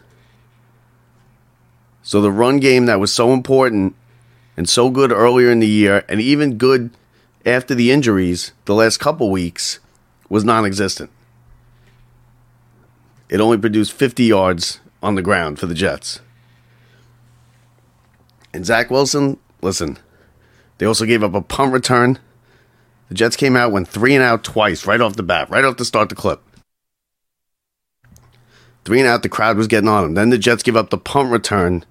So 2.03 2.21
the 2.21 2.31
run 2.31 2.59
game 2.59 2.85
that 2.85 2.99
was 2.99 3.11
so 3.11 3.33
important 3.33 3.95
and 4.55 4.69
so 4.69 4.89
good 4.89 5.11
earlier 5.11 5.51
in 5.51 5.59
the 5.59 5.67
year, 5.67 6.05
and 6.07 6.21
even 6.21 6.57
good 6.57 6.89
after 7.45 7.75
the 7.75 7.91
injuries 7.91 8.53
the 8.65 8.73
last 8.73 8.97
couple 8.97 9.29
weeks, 9.29 9.79
was 10.29 10.43
non 10.43 10.65
existent. 10.65 11.09
It 13.29 13.41
only 13.41 13.57
produced 13.57 13.91
50 13.91 14.23
yards 14.23 14.79
on 15.03 15.15
the 15.15 15.21
ground 15.21 15.59
for 15.59 15.65
the 15.65 15.75
Jets. 15.75 16.21
And 18.53 18.65
Zach 18.65 18.89
Wilson, 18.89 19.37
listen, 19.61 19.97
they 20.77 20.85
also 20.85 21.05
gave 21.05 21.23
up 21.23 21.33
a 21.33 21.41
punt 21.41 21.73
return. 21.73 22.19
The 23.09 23.15
Jets 23.15 23.35
came 23.35 23.55
out, 23.55 23.71
went 23.71 23.87
three 23.87 24.15
and 24.15 24.23
out 24.23 24.43
twice, 24.43 24.85
right 24.85 25.01
off 25.01 25.15
the 25.15 25.23
bat, 25.23 25.49
right 25.49 25.65
off 25.65 25.77
the 25.77 25.85
start 25.85 26.03
of 26.03 26.09
the 26.09 26.15
clip. 26.15 26.41
Three 28.87 29.01
and 29.01 29.09
out, 29.09 29.21
the 29.21 29.27
crowd 29.27 29.57
was 29.57 29.67
getting 29.67 29.89
on 29.89 30.05
him. 30.05 30.13
Then 30.13 30.29
the 30.29 30.37
Jets 30.37 30.63
give 30.63 30.77
up 30.77 30.91
the 30.91 30.97
punt 30.97 31.29
return 31.29 31.83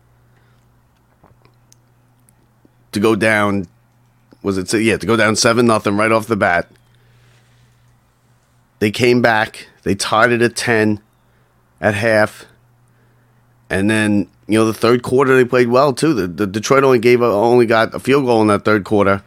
to 2.93 2.99
go 2.99 3.15
down. 3.15 3.67
Was 4.43 4.57
it 4.57 4.73
yeah 4.81 4.97
to 4.97 5.07
go 5.07 5.15
down 5.15 5.37
seven 5.37 5.67
nothing 5.67 5.99
right 5.99 6.11
off 6.11 6.27
the 6.27 6.37
bat? 6.37 6.71
They 8.79 8.91
came 8.91 9.21
back. 9.21 9.69
They 9.83 9.95
tied 9.95 10.33
it 10.33 10.41
at 10.41 10.57
ten 10.57 11.03
at 11.83 11.93
half, 11.93 12.47
and 13.69 13.91
then 13.91 14.31
you 14.49 14.59
know 14.59 14.65
the 14.65 14.73
third 14.73 15.03
quarter 15.03 15.37
they 15.37 15.45
played 15.45 15.69
well 15.69 15.93
too. 15.93 16.15
The, 16.15 16.27
the 16.27 16.47
Detroit 16.47 16.83
only 16.83 16.99
gave 16.99 17.21
a, 17.21 17.27
only 17.27 17.67
got 17.67 17.95
a 17.95 18.01
field 18.01 18.25
goal 18.25 18.41
in 18.41 18.49
that 18.49 18.65
third 18.65 18.85
quarter. 18.85 19.23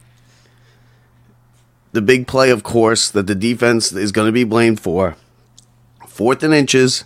The 1.92 2.02
big 2.02 2.26
play, 2.26 2.50
of 2.50 2.64
course, 2.64 3.12
that 3.12 3.28
the 3.28 3.36
defense 3.36 3.92
is 3.92 4.12
going 4.12 4.28
to 4.28 4.32
be 4.32 4.44
blamed 4.44 4.80
for. 4.80 5.18
Fourth 6.08 6.42
and 6.42 6.52
inches, 6.52 7.06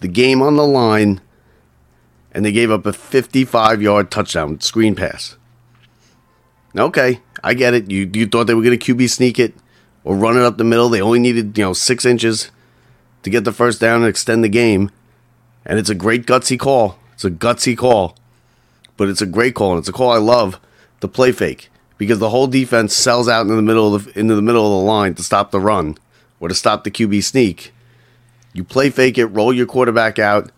the 0.00 0.08
game 0.08 0.42
on 0.42 0.56
the 0.56 0.66
line 0.66 1.20
and 2.32 2.44
they 2.44 2.52
gave 2.52 2.70
up 2.70 2.84
a 2.84 2.92
55 2.92 3.80
yard 3.80 4.10
touchdown 4.10 4.60
screen 4.60 4.94
pass. 4.94 5.36
Okay, 6.76 7.20
I 7.42 7.54
get 7.54 7.72
it. 7.72 7.90
You 7.90 8.10
you 8.12 8.26
thought 8.26 8.44
they 8.44 8.54
were 8.54 8.62
going 8.62 8.78
to 8.78 8.94
QB 8.94 9.08
sneak 9.08 9.38
it 9.38 9.54
or 10.04 10.14
run 10.14 10.36
it 10.36 10.42
up 10.42 10.58
the 10.58 10.64
middle. 10.64 10.90
They 10.90 11.00
only 11.00 11.18
needed 11.18 11.56
you 11.56 11.64
know 11.64 11.72
six 11.72 12.04
inches 12.04 12.50
to 13.22 13.30
get 13.30 13.44
the 13.44 13.52
first 13.52 13.80
down 13.80 14.02
and 14.02 14.08
extend 14.08 14.44
the 14.44 14.50
game, 14.50 14.90
and 15.64 15.78
it's 15.78 15.88
a 15.88 15.94
great 15.94 16.26
gutsy 16.26 16.58
call. 16.58 16.98
It's 17.14 17.24
a 17.24 17.30
gutsy 17.30 17.76
call, 17.76 18.16
but 18.98 19.08
it's 19.08 19.22
a 19.22 19.26
great 19.26 19.54
call 19.54 19.72
and 19.72 19.78
it's 19.78 19.88
a 19.88 19.92
call 19.92 20.10
I 20.10 20.18
love. 20.18 20.60
The 21.00 21.08
play 21.08 21.32
fake 21.32 21.70
because 21.98 22.18
the 22.18 22.30
whole 22.30 22.46
defense 22.46 22.94
sells 22.94 23.28
out 23.28 23.46
in 23.46 23.54
the 23.54 23.62
middle 23.62 23.94
of 23.94 24.04
the, 24.04 24.18
into 24.18 24.34
the 24.34 24.42
middle 24.42 24.64
of 24.64 24.82
the 24.82 24.90
line 24.90 25.14
to 25.14 25.22
stop 25.22 25.50
the 25.50 25.60
run 25.60 25.96
or 26.40 26.48
to 26.48 26.54
stop 26.54 26.84
the 26.84 26.90
QB 26.90 27.22
sneak. 27.22 27.72
You 28.56 28.64
play 28.64 28.88
fake 28.88 29.18
it, 29.18 29.26
roll 29.26 29.52
your 29.52 29.66
quarterback 29.66 30.18
out, 30.18 30.50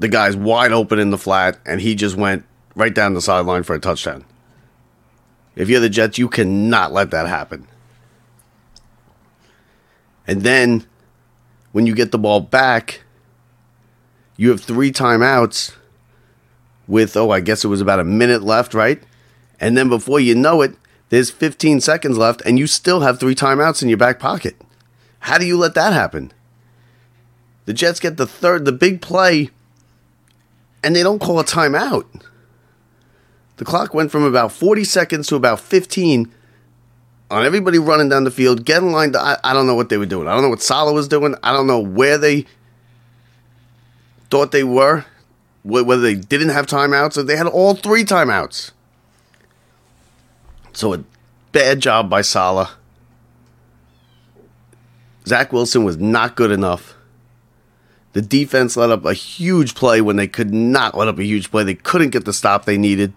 the 0.00 0.08
guy's 0.08 0.36
wide 0.36 0.72
open 0.72 0.98
in 0.98 1.10
the 1.10 1.16
flat, 1.16 1.56
and 1.64 1.80
he 1.80 1.94
just 1.94 2.16
went 2.16 2.44
right 2.74 2.92
down 2.92 3.14
the 3.14 3.20
sideline 3.20 3.62
for 3.62 3.74
a 3.74 3.78
touchdown. 3.78 4.24
If 5.54 5.68
you're 5.68 5.78
the 5.78 5.88
Jets, 5.88 6.18
you 6.18 6.28
cannot 6.28 6.92
let 6.92 7.12
that 7.12 7.28
happen. 7.28 7.68
And 10.26 10.42
then 10.42 10.84
when 11.70 11.86
you 11.86 11.94
get 11.94 12.10
the 12.10 12.18
ball 12.18 12.40
back, 12.40 13.02
you 14.36 14.50
have 14.50 14.60
three 14.60 14.90
timeouts 14.90 15.76
with, 16.88 17.16
oh, 17.16 17.30
I 17.30 17.38
guess 17.38 17.64
it 17.64 17.68
was 17.68 17.80
about 17.80 18.00
a 18.00 18.04
minute 18.04 18.42
left, 18.42 18.74
right? 18.74 19.00
And 19.60 19.76
then 19.76 19.88
before 19.88 20.18
you 20.18 20.34
know 20.34 20.60
it, 20.62 20.74
there's 21.10 21.30
15 21.30 21.80
seconds 21.80 22.18
left, 22.18 22.42
and 22.44 22.58
you 22.58 22.66
still 22.66 23.02
have 23.02 23.20
three 23.20 23.36
timeouts 23.36 23.80
in 23.80 23.88
your 23.88 23.96
back 23.96 24.18
pocket. 24.18 24.60
How 25.20 25.38
do 25.38 25.46
you 25.46 25.56
let 25.56 25.74
that 25.74 25.92
happen? 25.92 26.32
The 27.68 27.74
Jets 27.74 28.00
get 28.00 28.16
the 28.16 28.26
third, 28.26 28.64
the 28.64 28.72
big 28.72 29.02
play 29.02 29.50
and 30.82 30.96
they 30.96 31.02
don't 31.02 31.18
call 31.18 31.38
a 31.38 31.44
timeout. 31.44 32.06
The 33.58 33.66
clock 33.66 33.92
went 33.92 34.10
from 34.10 34.22
about 34.22 34.52
40 34.52 34.84
seconds 34.84 35.26
to 35.26 35.36
about 35.36 35.60
15 35.60 36.32
on 37.30 37.44
everybody 37.44 37.78
running 37.78 38.08
down 38.08 38.24
the 38.24 38.30
field, 38.30 38.64
getting 38.64 38.90
lined 38.90 39.14
up. 39.14 39.38
I, 39.44 39.50
I 39.50 39.52
don't 39.52 39.66
know 39.66 39.74
what 39.74 39.90
they 39.90 39.98
were 39.98 40.06
doing. 40.06 40.28
I 40.28 40.32
don't 40.32 40.40
know 40.40 40.48
what 40.48 40.62
Saleh 40.62 40.94
was 40.94 41.08
doing. 41.08 41.34
I 41.42 41.52
don't 41.52 41.66
know 41.66 41.78
where 41.78 42.16
they 42.16 42.46
thought 44.30 44.50
they 44.50 44.64
were, 44.64 45.04
whether 45.62 46.00
they 46.00 46.14
didn't 46.14 46.48
have 46.48 46.66
timeouts 46.66 47.18
or 47.18 47.22
they 47.22 47.36
had 47.36 47.46
all 47.46 47.74
three 47.74 48.02
timeouts. 48.02 48.70
So 50.72 50.94
a 50.94 51.04
bad 51.52 51.80
job 51.80 52.08
by 52.08 52.22
Saleh. 52.22 52.70
Zach 55.26 55.52
Wilson 55.52 55.84
was 55.84 55.98
not 55.98 56.34
good 56.34 56.50
enough. 56.50 56.94
The 58.18 58.22
defense 58.22 58.76
let 58.76 58.90
up 58.90 59.04
a 59.04 59.14
huge 59.14 59.76
play 59.76 60.00
when 60.00 60.16
they 60.16 60.26
could 60.26 60.52
not 60.52 60.96
let 60.96 61.06
up 61.06 61.20
a 61.20 61.24
huge 61.24 61.52
play. 61.52 61.62
They 61.62 61.76
couldn't 61.76 62.10
get 62.10 62.24
the 62.24 62.32
stop 62.32 62.64
they 62.64 62.76
needed. 62.76 63.12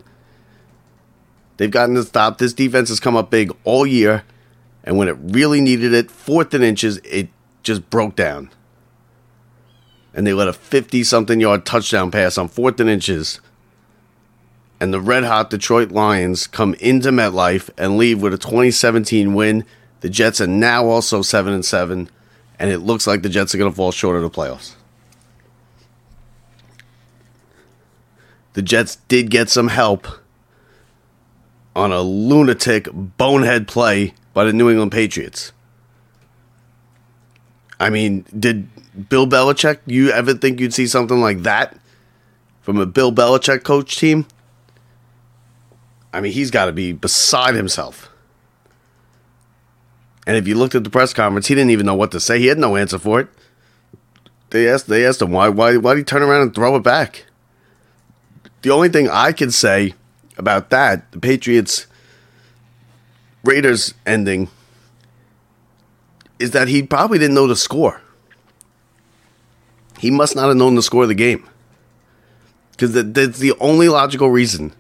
They've 1.58 1.72
gotten 1.72 1.96
the 1.96 2.04
stop. 2.04 2.38
This 2.38 2.54
defense 2.54 2.90
has 2.90 3.00
come 3.00 3.16
up 3.16 3.32
big 3.32 3.52
all 3.64 3.88
year. 3.88 4.24
And 4.84 5.00
when 5.00 5.08
it 5.08 5.18
really 5.20 5.60
needed 5.60 5.92
it, 5.96 6.12
fourth 6.12 6.54
and 6.54 6.64
inches, 6.64 6.98
it 6.98 7.30
just 7.64 7.90
broke 7.90 8.16
down. 8.16 8.52
And 10.14 10.28
they 10.28 10.34
let 10.34 10.48
a 10.48 10.54
50 10.54 11.04
something 11.04 11.40
yard 11.40 11.66
touchdown 11.66 12.12
pass 12.12 12.38
on 12.38 12.48
fourth 12.48 12.80
and 12.80 12.88
inches 12.88 13.42
and 14.80 14.94
the 14.94 15.02
red 15.02 15.24
hot 15.24 15.50
Detroit 15.50 15.90
Lions 15.90 16.46
come 16.46 16.76
into 16.76 17.10
MetLife 17.10 17.72
and 17.76 17.98
leave 17.98 18.22
with 18.22 18.36
a 18.36 18.38
2017 18.38 19.34
win. 19.34 19.66
The 20.02 20.10
Jets 20.10 20.40
are 20.42 20.46
now 20.46 20.86
also 20.86 21.24
7 21.24 21.52
and 21.52 21.66
7, 21.66 22.08
and 22.60 22.70
it 22.70 22.80
looks 22.82 23.08
like 23.08 23.24
the 23.24 23.30
Jets 23.30 23.56
are 23.56 23.58
going 23.58 23.72
to 23.72 23.76
fall 23.76 23.92
short 23.92 24.16
of 24.16 24.22
the 24.22 24.30
playoffs. 24.30 24.76
The 28.54 28.62
Jets 28.62 28.98
did 29.08 29.30
get 29.30 29.50
some 29.50 29.70
help 29.70 30.08
on 31.76 31.92
a 31.92 32.02
lunatic 32.02 32.88
bonehead 32.92 33.68
play 33.68 34.14
by 34.34 34.44
the 34.44 34.54
New 34.54 34.70
England 34.70 34.92
Patriots. 34.92 35.52
I 37.80 37.90
mean, 37.90 38.26
did 38.38 38.70
Bill 39.10 39.26
Belichick, 39.26 39.80
you 39.86 40.12
ever 40.12 40.34
think 40.34 40.60
you'd 40.60 40.74
see 40.74 40.86
something 40.86 41.20
like 41.20 41.44
that 41.44 41.78
from 42.62 42.78
a 42.78 42.86
Bill 42.86 43.12
Belichick 43.12 43.64
coach 43.64 43.98
team? 43.98 44.28
I 46.14 46.22
mean, 46.22 46.34
he's 46.34 46.52
got 46.52 46.66
to 46.66 46.74
be 46.74 46.92
beside 46.92 47.56
himself. 47.56 48.10
And 50.28 50.38
if 50.38 50.48
you 50.48 50.56
looked 50.56 50.76
at 50.76 50.84
the 50.84 50.90
press 50.90 51.14
conference, 51.14 51.48
he 51.48 51.56
didn't 51.56 51.72
even 51.72 51.86
know 51.86 51.96
what 51.96 52.12
to 52.12 52.20
say. 52.20 52.38
He 52.38 52.48
had 52.48 52.60
no 52.60 52.76
answer 52.76 53.00
for 53.00 53.20
it. 53.22 53.30
They 54.52 54.68
asked 54.70 54.88
they 54.88 55.06
asked 55.06 55.22
him 55.22 55.32
why 55.32 55.48
why 55.50 55.78
why 55.78 55.94
did 55.94 56.02
he 56.02 56.04
turn 56.04 56.22
around 56.22 56.42
and 56.42 56.54
throw 56.54 56.76
it 56.76 56.84
back? 56.84 57.26
The 58.62 58.70
only 58.70 58.90
thing 58.90 59.10
I 59.10 59.32
can 59.32 59.52
say 59.52 59.94
about 60.38 60.70
that, 60.70 61.12
the 61.12 61.20
Patriots 61.20 61.88
Raiders 63.44 63.94
ending, 64.06 64.50
is 66.40 66.52
that 66.52 66.68
he 66.68 66.84
probably 66.84 67.18
didn't 67.18 67.36
know 67.36 67.48
the 67.48 67.56
score. 67.56 68.02
He 70.00 70.12
must 70.12 70.36
not 70.36 70.48
have 70.48 70.58
known 70.58 70.76
the 70.76 70.82
score 70.82 71.04
of 71.04 71.10
the 71.10 71.16
game. 71.16 71.48
Because 72.72 72.94
that's 72.94 73.38
the 73.38 73.54
only 73.60 73.90
logical 73.90 74.30
reason 74.30 74.74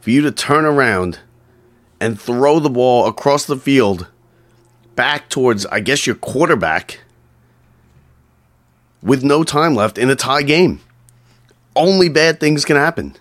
for 0.00 0.10
you 0.10 0.22
to 0.22 0.32
turn 0.32 0.64
around 0.64 1.20
and 2.00 2.20
throw 2.20 2.58
the 2.58 2.70
ball 2.70 3.06
across 3.06 3.44
the 3.44 3.56
field 3.56 4.08
back 4.96 5.28
towards, 5.28 5.66
I 5.66 5.80
guess, 5.80 6.06
your 6.06 6.16
quarterback 6.16 7.00
with 9.02 9.22
no 9.22 9.44
time 9.44 9.74
left 9.74 9.98
in 9.98 10.10
a 10.10 10.16
tie 10.16 10.42
game. 10.42 10.80
Only 11.76 12.08
bad 12.08 12.40
things 12.40 12.64
can 12.64 12.76
happen. 12.76 13.16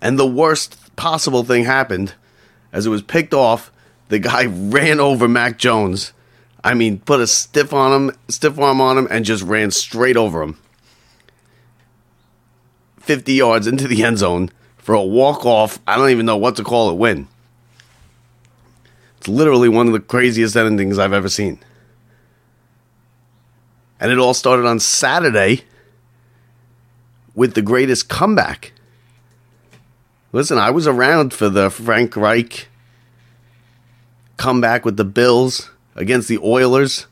And 0.00 0.18
the 0.18 0.26
worst 0.26 0.94
possible 0.96 1.44
thing 1.44 1.64
happened 1.64 2.14
as 2.72 2.86
it 2.86 2.90
was 2.90 3.02
picked 3.02 3.34
off. 3.34 3.72
The 4.08 4.18
guy 4.18 4.46
ran 4.48 5.00
over 5.00 5.28
Mac 5.28 5.58
Jones. 5.58 6.12
I 6.62 6.74
mean, 6.74 6.98
put 6.98 7.20
a 7.20 7.26
stiff 7.26 7.72
on 7.72 7.92
him, 7.92 8.16
stiff 8.28 8.58
arm 8.58 8.80
on 8.80 8.98
him, 8.98 9.08
and 9.10 9.24
just 9.24 9.42
ran 9.42 9.70
straight 9.70 10.16
over 10.16 10.42
him. 10.42 10.58
50 13.00 13.32
yards 13.32 13.66
into 13.66 13.88
the 13.88 14.04
end 14.04 14.18
zone 14.18 14.50
for 14.76 14.94
a 14.94 15.02
walk 15.02 15.46
off. 15.46 15.78
I 15.86 15.96
don't 15.96 16.10
even 16.10 16.26
know 16.26 16.36
what 16.36 16.56
to 16.56 16.64
call 16.64 16.90
it 16.90 16.96
win. 16.96 17.28
It's 19.18 19.28
literally 19.28 19.68
one 19.68 19.86
of 19.86 19.92
the 19.92 20.00
craziest 20.00 20.56
endings 20.56 20.98
I've 20.98 21.12
ever 21.12 21.28
seen. 21.28 21.58
And 24.00 24.12
it 24.12 24.18
all 24.18 24.34
started 24.34 24.66
on 24.66 24.78
Saturday 24.78 25.64
with 27.38 27.54
the 27.54 27.62
greatest 27.62 28.08
comeback. 28.08 28.72
Listen, 30.32 30.58
I 30.58 30.70
was 30.70 30.88
around 30.88 31.32
for 31.32 31.48
the 31.48 31.70
Frank 31.70 32.16
Reich 32.16 32.68
comeback 34.36 34.84
with 34.84 34.96
the 34.96 35.04
Bills 35.04 35.70
against 35.94 36.26
the 36.26 36.38
Oilers. 36.38 37.06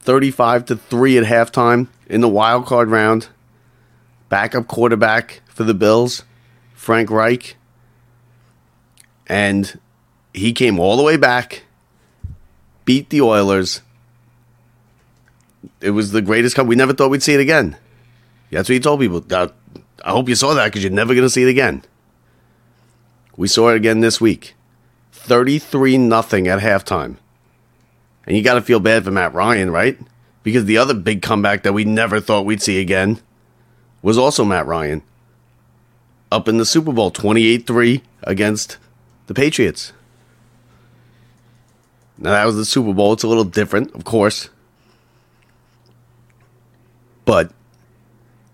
35 0.00 0.64
to 0.64 0.76
3 0.76 1.18
at 1.18 1.24
halftime 1.24 1.86
in 2.08 2.22
the 2.22 2.28
wild 2.28 2.66
card 2.66 2.90
round. 2.90 3.28
Backup 4.28 4.66
quarterback 4.66 5.42
for 5.46 5.62
the 5.62 5.74
Bills, 5.74 6.24
Frank 6.74 7.08
Reich. 7.08 7.54
And 9.28 9.78
he 10.34 10.52
came 10.52 10.80
all 10.80 10.96
the 10.96 11.04
way 11.04 11.16
back, 11.16 11.62
beat 12.84 13.10
the 13.10 13.20
Oilers. 13.20 13.80
It 15.80 15.90
was 15.90 16.10
the 16.10 16.20
greatest 16.20 16.56
cup. 16.56 16.66
We 16.66 16.74
never 16.74 16.92
thought 16.92 17.10
we'd 17.10 17.22
see 17.22 17.34
it 17.34 17.40
again. 17.40 17.76
That's 18.52 18.68
what 18.68 18.74
he 18.74 18.80
told 18.80 19.00
people. 19.00 19.24
I 20.04 20.10
hope 20.10 20.28
you 20.28 20.34
saw 20.34 20.54
that 20.54 20.66
because 20.66 20.82
you're 20.82 20.92
never 20.92 21.14
going 21.14 21.26
to 21.26 21.30
see 21.30 21.42
it 21.42 21.48
again. 21.48 21.82
We 23.36 23.48
saw 23.48 23.70
it 23.70 23.76
again 23.76 24.00
this 24.00 24.20
week. 24.20 24.54
33 25.12 25.98
nothing 25.98 26.48
at 26.48 26.60
halftime. 26.60 27.16
And 28.26 28.36
you 28.36 28.42
got 28.42 28.54
to 28.54 28.62
feel 28.62 28.78
bad 28.78 29.04
for 29.04 29.10
Matt 29.10 29.34
Ryan, 29.34 29.70
right? 29.70 29.98
Because 30.42 30.66
the 30.66 30.76
other 30.76 30.94
big 30.94 31.22
comeback 31.22 31.62
that 31.62 31.72
we 31.72 31.84
never 31.84 32.20
thought 32.20 32.44
we'd 32.44 32.62
see 32.62 32.80
again 32.80 33.20
was 34.02 34.18
also 34.18 34.44
Matt 34.44 34.66
Ryan 34.66 35.02
up 36.30 36.48
in 36.48 36.58
the 36.58 36.66
Super 36.66 36.92
Bowl 36.92 37.10
28 37.10 37.66
3 37.66 38.02
against 38.24 38.78
the 39.26 39.34
Patriots. 39.34 39.92
Now, 42.18 42.30
that 42.30 42.44
was 42.44 42.56
the 42.56 42.64
Super 42.64 42.92
Bowl. 42.92 43.12
It's 43.12 43.22
a 43.22 43.28
little 43.28 43.44
different, 43.44 43.94
of 43.94 44.04
course. 44.04 44.50
But 47.24 47.52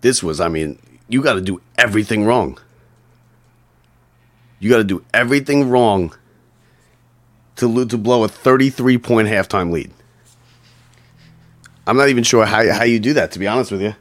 this 0.01 0.23
was, 0.23 0.41
I 0.41 0.49
mean, 0.49 0.79
you 1.09 1.23
got 1.23 1.35
to 1.35 1.41
do 1.41 1.61
everything 1.77 2.25
wrong. 2.25 2.59
You 4.61 4.71
got 4.71 4.79
to 4.79 4.85
do 4.85 5.05
everything 5.15 5.69
wrong 5.69 6.15
to, 7.57 7.87
to 7.87 7.99
blow 7.99 8.25
a 8.25 8.29
33 8.29 8.99
point 8.99 9.29
halftime 9.29 9.71
lead. 9.71 9.93
I'm 11.87 11.97
not 11.97 12.09
even 12.09 12.23
sure 12.23 12.45
how, 12.45 12.71
how 12.73 12.85
you 12.85 13.01
do 13.01 13.15
that, 13.15 13.33
to 13.33 13.39
be 13.39 13.47
honest 13.47 13.73
with 13.73 13.81
you. 13.81 13.95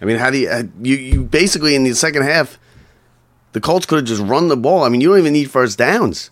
I 0.00 0.04
mean, 0.04 0.18
how 0.18 0.30
do 0.30 0.38
you, 0.38 0.48
uh, 0.48 0.64
you, 0.82 0.96
you 0.96 1.24
basically 1.24 1.74
in 1.74 1.84
the 1.84 1.94
second 1.94 2.22
half, 2.22 2.58
the 3.52 3.60
Colts 3.60 3.86
could 3.86 3.96
have 3.96 4.04
just 4.04 4.20
run 4.20 4.48
the 4.48 4.56
ball. 4.56 4.84
I 4.84 4.90
mean, 4.90 5.00
you 5.00 5.08
don't 5.08 5.18
even 5.18 5.32
need 5.32 5.50
first 5.50 5.78
downs. 5.78 6.30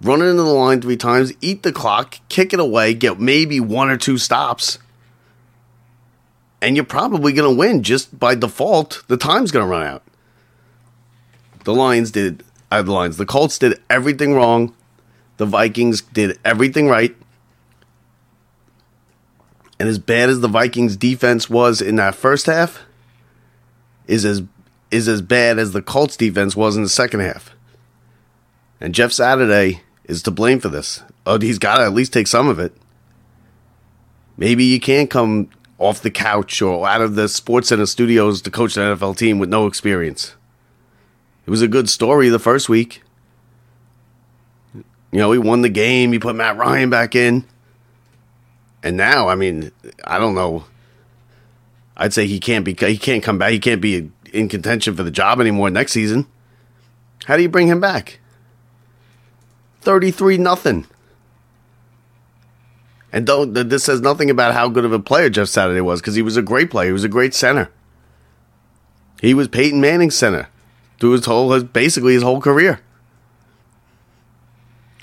Run 0.00 0.22
it 0.22 0.26
into 0.26 0.42
the 0.42 0.48
line 0.48 0.80
three 0.80 0.96
times, 0.96 1.32
eat 1.40 1.62
the 1.62 1.72
clock, 1.72 2.18
kick 2.28 2.52
it 2.54 2.60
away, 2.60 2.94
get 2.94 3.20
maybe 3.20 3.60
one 3.60 3.90
or 3.90 3.96
two 3.96 4.16
stops, 4.16 4.78
and 6.66 6.74
you're 6.74 6.84
probably 6.84 7.32
going 7.32 7.48
to 7.48 7.56
win 7.56 7.84
just 7.84 8.18
by 8.18 8.34
default. 8.34 9.04
The 9.06 9.16
time's 9.16 9.52
going 9.52 9.64
to 9.64 9.70
run 9.70 9.86
out. 9.86 10.02
The 11.62 11.72
Lions 11.72 12.10
did, 12.10 12.42
uh, 12.72 12.82
the 12.82 12.90
Lions, 12.90 13.18
the 13.18 13.24
Colts 13.24 13.56
did 13.56 13.80
everything 13.88 14.34
wrong. 14.34 14.74
The 15.36 15.46
Vikings 15.46 16.02
did 16.02 16.40
everything 16.44 16.88
right. 16.88 17.14
And 19.78 19.88
as 19.88 20.00
bad 20.00 20.28
as 20.28 20.40
the 20.40 20.48
Vikings 20.48 20.96
defense 20.96 21.48
was 21.48 21.80
in 21.80 21.94
that 21.96 22.16
first 22.16 22.46
half, 22.46 22.80
is 24.08 24.24
as 24.24 24.42
is 24.90 25.06
as 25.06 25.22
bad 25.22 25.60
as 25.60 25.72
the 25.72 25.82
Colts 25.82 26.16
defense 26.16 26.56
was 26.56 26.76
in 26.76 26.82
the 26.82 26.88
second 26.88 27.20
half. 27.20 27.54
And 28.80 28.92
Jeff 28.92 29.12
Saturday 29.12 29.82
is 30.04 30.20
to 30.24 30.32
blame 30.32 30.58
for 30.58 30.68
this. 30.68 31.02
Oh, 31.26 31.38
he's 31.38 31.58
got 31.58 31.76
to 31.76 31.84
at 31.84 31.92
least 31.92 32.12
take 32.12 32.26
some 32.26 32.48
of 32.48 32.58
it. 32.58 32.72
Maybe 34.36 34.64
you 34.64 34.80
can't 34.80 35.10
come 35.10 35.50
off 35.78 36.00
the 36.00 36.10
couch 36.10 36.62
or 36.62 36.86
out 36.88 37.00
of 37.00 37.14
the 37.14 37.28
Sports 37.28 37.68
Center 37.68 37.86
studios 37.86 38.40
to 38.42 38.50
coach 38.50 38.76
an 38.76 38.82
NFL 38.82 39.16
team 39.16 39.38
with 39.38 39.48
no 39.48 39.66
experience. 39.66 40.34
It 41.46 41.50
was 41.50 41.62
a 41.62 41.68
good 41.68 41.88
story 41.88 42.28
the 42.28 42.38
first 42.38 42.68
week. 42.68 43.02
You 44.74 45.22
know, 45.22 45.32
he 45.32 45.38
won 45.38 45.62
the 45.62 45.68
game. 45.68 46.12
He 46.12 46.18
put 46.18 46.34
Matt 46.34 46.56
Ryan 46.56 46.90
back 46.90 47.14
in. 47.14 47.44
And 48.82 48.96
now, 48.96 49.28
I 49.28 49.34
mean, 49.34 49.70
I 50.04 50.18
don't 50.18 50.34
know. 50.34 50.64
I'd 51.96 52.12
say 52.12 52.26
he 52.26 52.38
can't 52.38 52.64
be. 52.64 52.74
He 52.78 52.98
can't 52.98 53.22
come 53.22 53.38
back. 53.38 53.52
He 53.52 53.58
can't 53.58 53.80
be 53.80 54.10
in 54.32 54.48
contention 54.48 54.94
for 54.94 55.02
the 55.02 55.10
job 55.10 55.40
anymore 55.40 55.70
next 55.70 55.92
season. 55.92 56.26
How 57.24 57.36
do 57.36 57.42
you 57.42 57.48
bring 57.48 57.68
him 57.68 57.80
back? 57.80 58.20
Thirty-three 59.80 60.36
nothing. 60.36 60.86
And 63.16 63.24
don't 63.24 63.54
this 63.54 63.84
says 63.84 64.02
nothing 64.02 64.28
about 64.28 64.52
how 64.52 64.68
good 64.68 64.84
of 64.84 64.92
a 64.92 64.98
player 64.98 65.30
Jeff 65.30 65.48
Saturday 65.48 65.80
was 65.80 66.02
because 66.02 66.16
he 66.16 66.20
was 66.20 66.36
a 66.36 66.42
great 66.42 66.70
player. 66.70 66.88
He 66.88 66.92
was 66.92 67.02
a 67.02 67.08
great 67.08 67.32
center. 67.32 67.70
He 69.22 69.32
was 69.32 69.48
Peyton 69.48 69.80
Manning's 69.80 70.14
center 70.14 70.48
through 71.00 71.12
his 71.12 71.24
whole, 71.24 71.52
his, 71.52 71.64
basically 71.64 72.12
his 72.12 72.22
whole 72.22 72.42
career. 72.42 72.82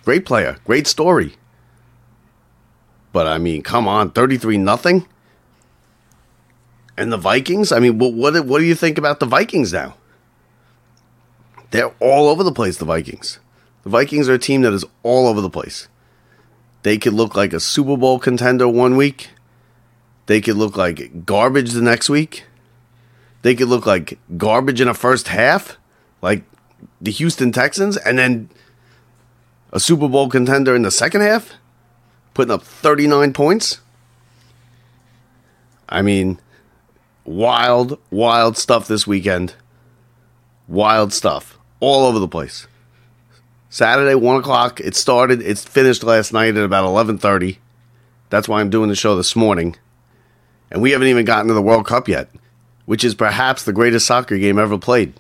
Great 0.04 0.28
player, 0.28 0.58
great 0.64 0.86
story. 0.86 1.38
But 3.12 3.26
I 3.26 3.40
mean, 3.40 3.64
come 3.64 3.88
on, 3.88 4.12
33 4.12 4.60
nothing. 4.60 5.08
And 6.96 7.12
the 7.12 7.18
Vikings? 7.18 7.72
I 7.72 7.80
mean, 7.80 7.98
what, 7.98 8.14
what 8.14 8.46
what 8.46 8.60
do 8.60 8.66
you 8.66 8.76
think 8.76 9.00
about 9.00 9.22
the 9.22 9.26
Vikings 9.26 9.74
now? 9.74 9.96
They're 11.72 11.96
all 12.00 12.30
over 12.30 12.44
the 12.44 12.52
place, 12.52 12.78
the 12.78 12.86
Vikings. 12.86 13.40
The 13.82 13.90
Vikings 13.90 14.30
are 14.30 14.36
a 14.36 14.38
team 14.38 14.62
that 14.62 14.74
is 14.74 14.86
all 15.02 15.26
over 15.26 15.42
the 15.42 15.50
place. 15.50 15.88
They 16.84 16.98
could 16.98 17.14
look 17.14 17.36
like 17.36 17.54
a 17.54 17.60
Super 17.60 17.98
Bowl 17.98 18.20
contender 18.20 18.68
one 18.68 18.96
week. 18.96 19.30
They 20.26 20.42
could 20.42 20.56
look 20.56 20.78
like 20.78 21.26
garbage 21.26 21.72
the 21.72 21.82
next 21.82 22.10
week. 22.10 22.46
They 23.42 23.56
could 23.56 23.68
look 23.68 23.86
like 23.86 24.20
garbage 24.38 24.80
in 24.80 24.88
a 24.88 24.94
first 24.94 25.30
half, 25.30 25.78
like 26.22 26.44
the 27.02 27.12
Houston 27.12 27.52
Texans, 27.52 27.98
and 27.98 28.18
then 28.18 28.50
a 29.72 29.80
Super 29.80 30.08
Bowl 30.08 30.30
contender 30.30 30.76
in 30.76 30.84
the 30.84 30.92
second 30.92 31.22
half 31.22 31.54
putting 32.34 32.52
up 32.52 32.64
39 32.64 33.34
points. 33.34 33.80
I 35.88 36.02
mean, 36.02 36.40
wild, 37.26 38.00
wild 38.10 38.58
stuff 38.58 38.88
this 38.88 39.06
weekend. 39.06 39.56
Wild 40.68 41.14
stuff 41.14 41.58
all 41.80 42.06
over 42.06 42.20
the 42.20 42.28
place. 42.28 42.68
Saturday, 43.74 44.14
one 44.14 44.40
o'clock. 44.40 44.80
It 44.80 44.96
started. 44.96 45.42
It's 45.42 45.66
finished 45.66 46.04
last 46.04 46.32
night 46.32 46.56
at 46.56 46.64
about 46.64 46.86
eleven 46.86 47.18
thirty. 47.18 47.58
That's 48.30 48.48
why 48.48 48.62
I'm 48.62 48.70
doing 48.70 48.88
the 48.88 48.96
show 48.96 49.16
this 49.16 49.36
morning, 49.36 49.76
and 50.70 50.80
we 50.80 50.92
haven't 50.92 51.08
even 51.08 51.26
gotten 51.26 51.48
to 51.48 51.56
the 51.56 51.62
World 51.62 51.88
Cup 51.88 52.08
yet, 52.08 52.30
which 52.86 53.04
is 53.04 53.16
perhaps 53.16 53.64
the 53.64 53.74
greatest 53.74 54.06
soccer 54.06 54.38
game 54.38 54.60
ever 54.60 54.78
played. 54.78 55.16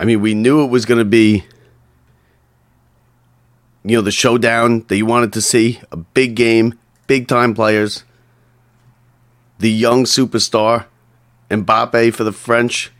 I 0.00 0.04
mean, 0.04 0.20
we 0.20 0.34
knew 0.34 0.64
it 0.64 0.70
was 0.70 0.84
going 0.84 0.98
to 0.98 1.04
be, 1.04 1.44
you 3.84 3.96
know, 3.96 4.02
the 4.02 4.10
showdown 4.10 4.84
that 4.88 4.96
you 4.96 5.06
wanted 5.06 5.32
to 5.34 5.40
see 5.40 5.80
a 5.92 5.96
big 5.96 6.34
game, 6.34 6.76
big 7.06 7.28
time 7.28 7.54
players, 7.54 8.02
the 9.60 9.70
young 9.70 10.06
superstar, 10.06 10.86
Mbappe 11.50 12.12
for 12.14 12.24
the 12.24 12.32
French 12.32 12.90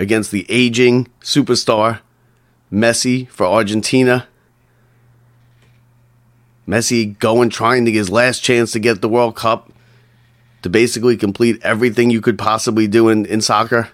against 0.00 0.30
the 0.30 0.46
aging 0.48 1.06
superstar, 1.20 2.00
Messi 2.72 3.28
for 3.28 3.46
Argentina. 3.46 4.26
Messi 6.66 7.18
going 7.18 7.50
trying 7.50 7.84
to 7.84 7.92
get 7.92 7.98
his 7.98 8.10
last 8.10 8.42
chance 8.42 8.72
to 8.72 8.78
get 8.78 9.02
the 9.02 9.08
World 9.08 9.36
Cup 9.36 9.72
to 10.62 10.70
basically 10.70 11.16
complete 11.16 11.60
everything 11.62 12.10
you 12.10 12.20
could 12.20 12.38
possibly 12.38 12.86
do 12.86 13.08
in, 13.08 13.26
in 13.26 13.40
soccer 13.40 13.90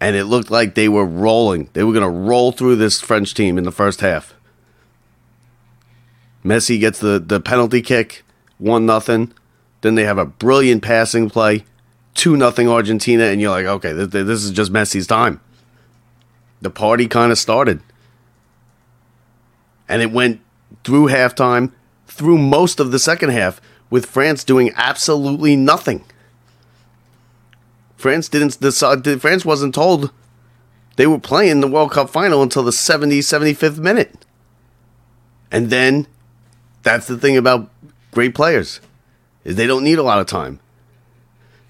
and 0.00 0.16
it 0.16 0.24
looked 0.24 0.50
like 0.50 0.74
they 0.74 0.88
were 0.88 1.04
rolling. 1.04 1.68
They 1.74 1.84
were 1.84 1.92
going 1.92 2.02
to 2.02 2.08
roll 2.08 2.52
through 2.52 2.76
this 2.76 3.00
French 3.00 3.34
team 3.34 3.58
in 3.58 3.64
the 3.64 3.70
first 3.70 4.00
half. 4.00 4.34
Messi 6.42 6.80
gets 6.80 6.98
the, 6.98 7.18
the 7.18 7.38
penalty 7.38 7.82
kick, 7.82 8.22
1 8.56 8.86
nothing. 8.86 9.32
Then 9.82 9.94
they 9.94 10.04
have 10.04 10.16
a 10.16 10.24
brilliant 10.24 10.82
passing 10.82 11.28
play, 11.28 11.64
2 12.20 12.36
nothing 12.36 12.68
Argentina, 12.68 13.24
and 13.24 13.40
you're 13.40 13.50
like, 13.50 13.64
okay, 13.64 13.94
this, 13.94 14.08
this 14.08 14.44
is 14.44 14.50
just 14.50 14.70
Messi's 14.70 15.06
time. 15.06 15.40
The 16.60 16.68
party 16.68 17.08
kind 17.08 17.32
of 17.32 17.38
started. 17.38 17.80
And 19.88 20.02
it 20.02 20.12
went 20.12 20.42
through 20.84 21.08
halftime, 21.08 21.72
through 22.06 22.36
most 22.36 22.78
of 22.78 22.92
the 22.92 22.98
second 22.98 23.30
half, 23.30 23.58
with 23.88 24.04
France 24.04 24.44
doing 24.44 24.70
absolutely 24.76 25.56
nothing. 25.56 26.04
France 27.96 28.28
didn't 28.28 28.60
decide. 28.60 29.02
France 29.18 29.46
wasn't 29.46 29.74
told 29.74 30.12
they 30.96 31.06
were 31.06 31.18
playing 31.18 31.62
the 31.62 31.68
World 31.68 31.92
Cup 31.92 32.10
final 32.10 32.42
until 32.42 32.62
the 32.62 32.70
70, 32.70 33.20
75th 33.20 33.78
minute. 33.78 34.26
And 35.50 35.70
then 35.70 36.06
that's 36.82 37.06
the 37.06 37.16
thing 37.16 37.38
about 37.38 37.70
great 38.10 38.34
players 38.34 38.82
is 39.42 39.56
they 39.56 39.66
don't 39.66 39.84
need 39.84 39.98
a 39.98 40.02
lot 40.02 40.20
of 40.20 40.26
time. 40.26 40.60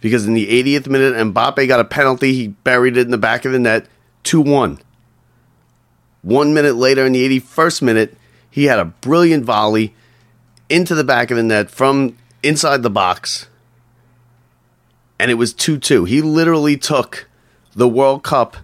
Because 0.01 0.27
in 0.27 0.35
the 0.35 0.47
80th 0.47 0.89
minute, 0.89 1.15
Mbappe 1.15 1.67
got 1.69 1.81
a 1.81 1.85
penalty. 1.85 2.33
He 2.33 2.49
buried 2.49 2.97
it 2.97 3.03
in 3.03 3.11
the 3.11 3.19
back 3.19 3.45
of 3.45 3.53
the 3.53 3.59
net, 3.59 3.87
2 4.25 4.41
1. 4.41 4.79
One 6.23 6.55
minute 6.55 6.77
later, 6.77 7.07
in 7.07 7.13
the 7.13 7.41
81st 7.41 7.83
minute, 7.83 8.17
he 8.51 8.65
had 8.65 8.79
a 8.79 8.87
brilliant 8.87 9.45
volley 9.45 9.95
into 10.69 10.95
the 10.95 11.05
back 11.05 11.31
of 11.31 11.37
the 11.37 11.43
net 11.43 11.71
from 11.71 12.17
inside 12.43 12.83
the 12.83 12.91
box 12.91 13.47
and 15.21 15.31
it 15.31 15.35
was 15.35 15.53
2 15.53 15.77
2. 15.79 16.07
He 16.07 16.23
literally 16.23 16.79
took 16.79 17.29
the 17.75 17.87
World 17.87 18.23
Cup 18.23 18.57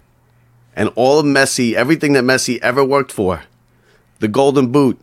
and 0.75 0.89
all 0.95 1.19
of 1.19 1.25
Messi, 1.25 1.73
everything 1.73 2.13
that 2.13 2.23
Messi 2.23 2.57
ever 2.59 2.83
worked 2.83 3.11
for 3.11 3.43
the 4.19 4.27
Golden 4.27 4.71
Boot, 4.71 4.99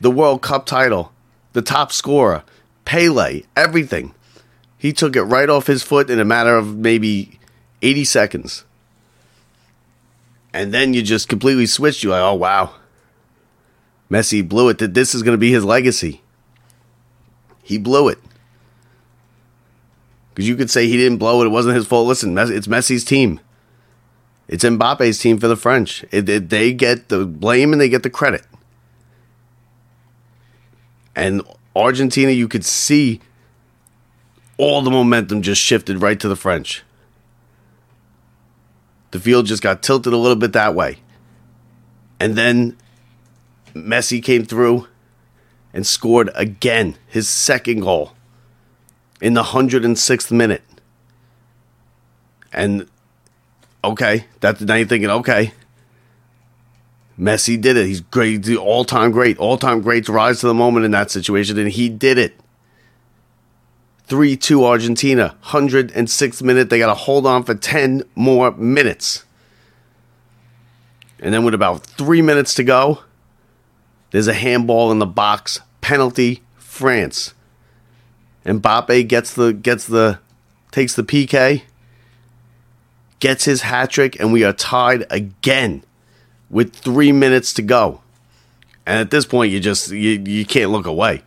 the 0.00 0.10
World 0.10 0.42
Cup 0.42 0.66
title, 0.66 1.12
the 1.52 1.62
top 1.62 1.92
scorer, 1.92 2.42
Pele, 2.84 3.42
everything. 3.56 4.12
He 4.78 4.92
took 4.92 5.16
it 5.16 5.22
right 5.22 5.48
off 5.48 5.66
his 5.66 5.82
foot 5.82 6.10
in 6.10 6.20
a 6.20 6.24
matter 6.24 6.56
of 6.56 6.76
maybe 6.76 7.38
80 7.82 8.04
seconds. 8.04 8.64
And 10.52 10.72
then 10.72 10.94
you 10.94 11.02
just 11.02 11.28
completely 11.28 11.66
switched. 11.66 12.02
You're 12.02 12.12
like, 12.12 12.22
oh, 12.22 12.34
wow. 12.34 12.74
Messi 14.10 14.46
blew 14.46 14.68
it. 14.68 14.78
That 14.78 14.94
this 14.94 15.14
is 15.14 15.22
going 15.22 15.34
to 15.34 15.38
be 15.38 15.50
his 15.50 15.64
legacy. 15.64 16.22
He 17.62 17.78
blew 17.78 18.08
it. 18.08 18.18
Because 20.36 20.48
you 20.48 20.56
could 20.56 20.70
say 20.70 20.86
he 20.86 20.96
didn't 20.96 21.18
blow 21.18 21.42
it; 21.42 21.46
it 21.46 21.48
wasn't 21.48 21.76
his 21.76 21.86
fault. 21.86 22.06
Listen, 22.06 22.36
it's 22.36 22.66
Messi's 22.66 23.04
team. 23.04 23.40
It's 24.48 24.64
Mbappe's 24.64 25.18
team 25.18 25.38
for 25.38 25.48
the 25.48 25.56
French. 25.56 26.04
It, 26.12 26.28
it, 26.28 26.50
they 26.50 26.72
get 26.72 27.08
the 27.08 27.24
blame 27.24 27.72
and 27.72 27.80
they 27.80 27.88
get 27.88 28.02
the 28.02 28.10
credit. 28.10 28.44
And 31.16 31.42
Argentina, 31.74 32.30
you 32.30 32.46
could 32.46 32.64
see 32.64 33.20
all 34.58 34.82
the 34.82 34.90
momentum 34.90 35.42
just 35.42 35.60
shifted 35.60 36.02
right 36.02 36.18
to 36.20 36.28
the 36.28 36.36
French. 36.36 36.82
The 39.10 39.20
field 39.20 39.46
just 39.46 39.62
got 39.62 39.82
tilted 39.82 40.12
a 40.12 40.16
little 40.16 40.36
bit 40.36 40.52
that 40.52 40.74
way. 40.74 40.98
And 42.18 42.34
then 42.34 42.76
Messi 43.74 44.22
came 44.22 44.44
through 44.44 44.88
and 45.72 45.86
scored 45.86 46.30
again, 46.34 46.96
his 47.06 47.28
second 47.28 47.80
goal 47.80 48.12
in 49.20 49.34
the 49.34 49.42
106th 49.42 50.32
minute. 50.32 50.62
And 52.52 52.88
okay, 53.84 54.26
that's 54.40 54.60
now 54.62 54.74
you're 54.74 54.86
thinking, 54.86 55.10
okay, 55.10 55.52
Messi 57.18 57.60
did 57.60 57.76
it. 57.76 57.86
He's 57.86 58.00
great, 58.00 58.48
all 58.56 58.84
time 58.84 59.10
great. 59.10 59.38
All 59.38 59.58
time 59.58 59.80
greats 59.80 60.08
rise 60.08 60.40
to 60.40 60.46
the 60.46 60.54
moment 60.54 60.84
in 60.84 60.90
that 60.92 61.10
situation, 61.10 61.58
and 61.58 61.70
he 61.70 61.88
did 61.88 62.18
it. 62.18 62.38
3 64.06 64.36
2 64.36 64.64
Argentina, 64.64 65.36
106th 65.44 66.42
minute. 66.42 66.70
They 66.70 66.78
got 66.78 66.86
to 66.86 66.94
hold 66.94 67.26
on 67.26 67.42
for 67.42 67.54
10 67.54 68.04
more 68.14 68.52
minutes. 68.52 69.24
And 71.18 71.32
then, 71.32 71.44
with 71.44 71.54
about 71.54 71.84
three 71.84 72.22
minutes 72.22 72.54
to 72.54 72.64
go, 72.64 73.00
there's 74.10 74.28
a 74.28 74.34
handball 74.34 74.92
in 74.92 74.98
the 74.98 75.06
box. 75.06 75.60
Penalty, 75.80 76.42
France. 76.56 77.34
And 78.44 78.62
Mbappe 78.62 79.08
gets 79.08 79.34
the 79.34 79.52
gets 79.52 79.86
the 79.86 80.20
takes 80.70 80.94
the 80.94 81.02
PK, 81.02 81.62
gets 83.18 83.44
his 83.44 83.62
hat 83.62 83.90
trick, 83.90 84.18
and 84.20 84.32
we 84.32 84.44
are 84.44 84.52
tied 84.52 85.06
again 85.10 85.82
with 86.48 86.74
three 86.74 87.12
minutes 87.12 87.52
to 87.54 87.62
go. 87.62 88.02
And 88.84 89.00
at 89.00 89.10
this 89.10 89.26
point, 89.26 89.52
you 89.52 89.58
just 89.58 89.90
you, 89.90 90.22
you 90.24 90.44
can't 90.44 90.70
look 90.70 90.86
away. 90.86 91.22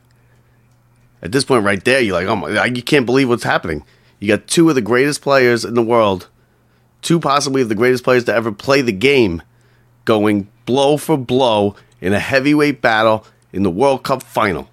At 1.22 1.32
this 1.32 1.44
point, 1.44 1.66
right 1.66 1.84
there, 1.84 2.00
you're 2.00 2.14
like, 2.14 2.28
oh 2.28 2.36
my, 2.36 2.66
you 2.66 2.84
can't 2.84 3.06
believe 3.06 3.30
what's 3.30 3.44
happening. 3.44 3.84
You 4.20 4.28
got 4.28 4.48
two 4.48 4.70
of 4.70 4.76
the 4.76 4.82
greatest 4.82 5.22
players 5.22 5.66
in 5.66 5.74
the 5.74 5.82
world, 5.82 6.28
two 7.02 7.20
possibly 7.20 7.62
of 7.62 7.70
the 7.70 7.76
greatest 7.76 8.04
players 8.04 8.24
to 8.26 8.34
ever 8.34 8.52
play 8.52 8.82
the 8.82 8.92
game, 8.92 9.42
going 10.06 10.48
blow 10.66 10.98
for 10.98 11.18
blow 11.18 11.76
in 12.02 12.14
a 12.14 12.20
heavyweight 12.20 12.82
battle 12.82 13.26
in 13.52 13.64
the 13.64 13.70
World 13.70 14.04
Cup 14.04 14.24
final. 14.24 14.70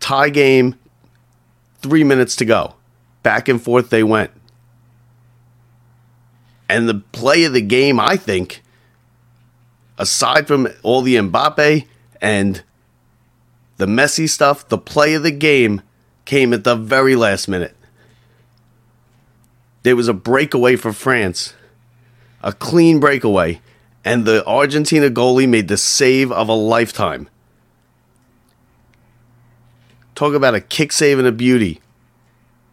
Tie 0.00 0.30
game, 0.30 0.76
Three 1.80 2.04
minutes 2.04 2.36
to 2.36 2.44
go. 2.44 2.74
Back 3.22 3.48
and 3.48 3.60
forth 3.60 3.90
they 3.90 4.02
went. 4.02 4.30
And 6.68 6.88
the 6.88 6.94
play 7.12 7.44
of 7.44 7.52
the 7.52 7.62
game, 7.62 7.98
I 7.98 8.16
think, 8.16 8.62
aside 9.98 10.46
from 10.46 10.68
all 10.82 11.02
the 11.02 11.16
Mbappe 11.16 11.86
and 12.20 12.62
the 13.80 13.86
Messi 13.86 14.28
stuff, 14.28 14.68
the 14.68 14.76
play 14.76 15.14
of 15.14 15.22
the 15.22 15.30
game 15.30 15.80
came 16.26 16.52
at 16.52 16.64
the 16.64 16.76
very 16.76 17.16
last 17.16 17.48
minute. 17.48 17.74
There 19.84 19.96
was 19.96 20.06
a 20.06 20.12
breakaway 20.12 20.76
for 20.76 20.92
France, 20.92 21.54
a 22.42 22.52
clean 22.52 23.00
breakaway, 23.00 23.62
and 24.04 24.26
the 24.26 24.46
Argentina 24.46 25.08
goalie 25.08 25.48
made 25.48 25.68
the 25.68 25.78
save 25.78 26.30
of 26.30 26.46
a 26.46 26.52
lifetime. 26.52 27.30
Talk 30.14 30.34
about 30.34 30.54
a 30.54 30.60
kick 30.60 30.92
save 30.92 31.18
and 31.18 31.26
a 31.26 31.32
beauty. 31.32 31.80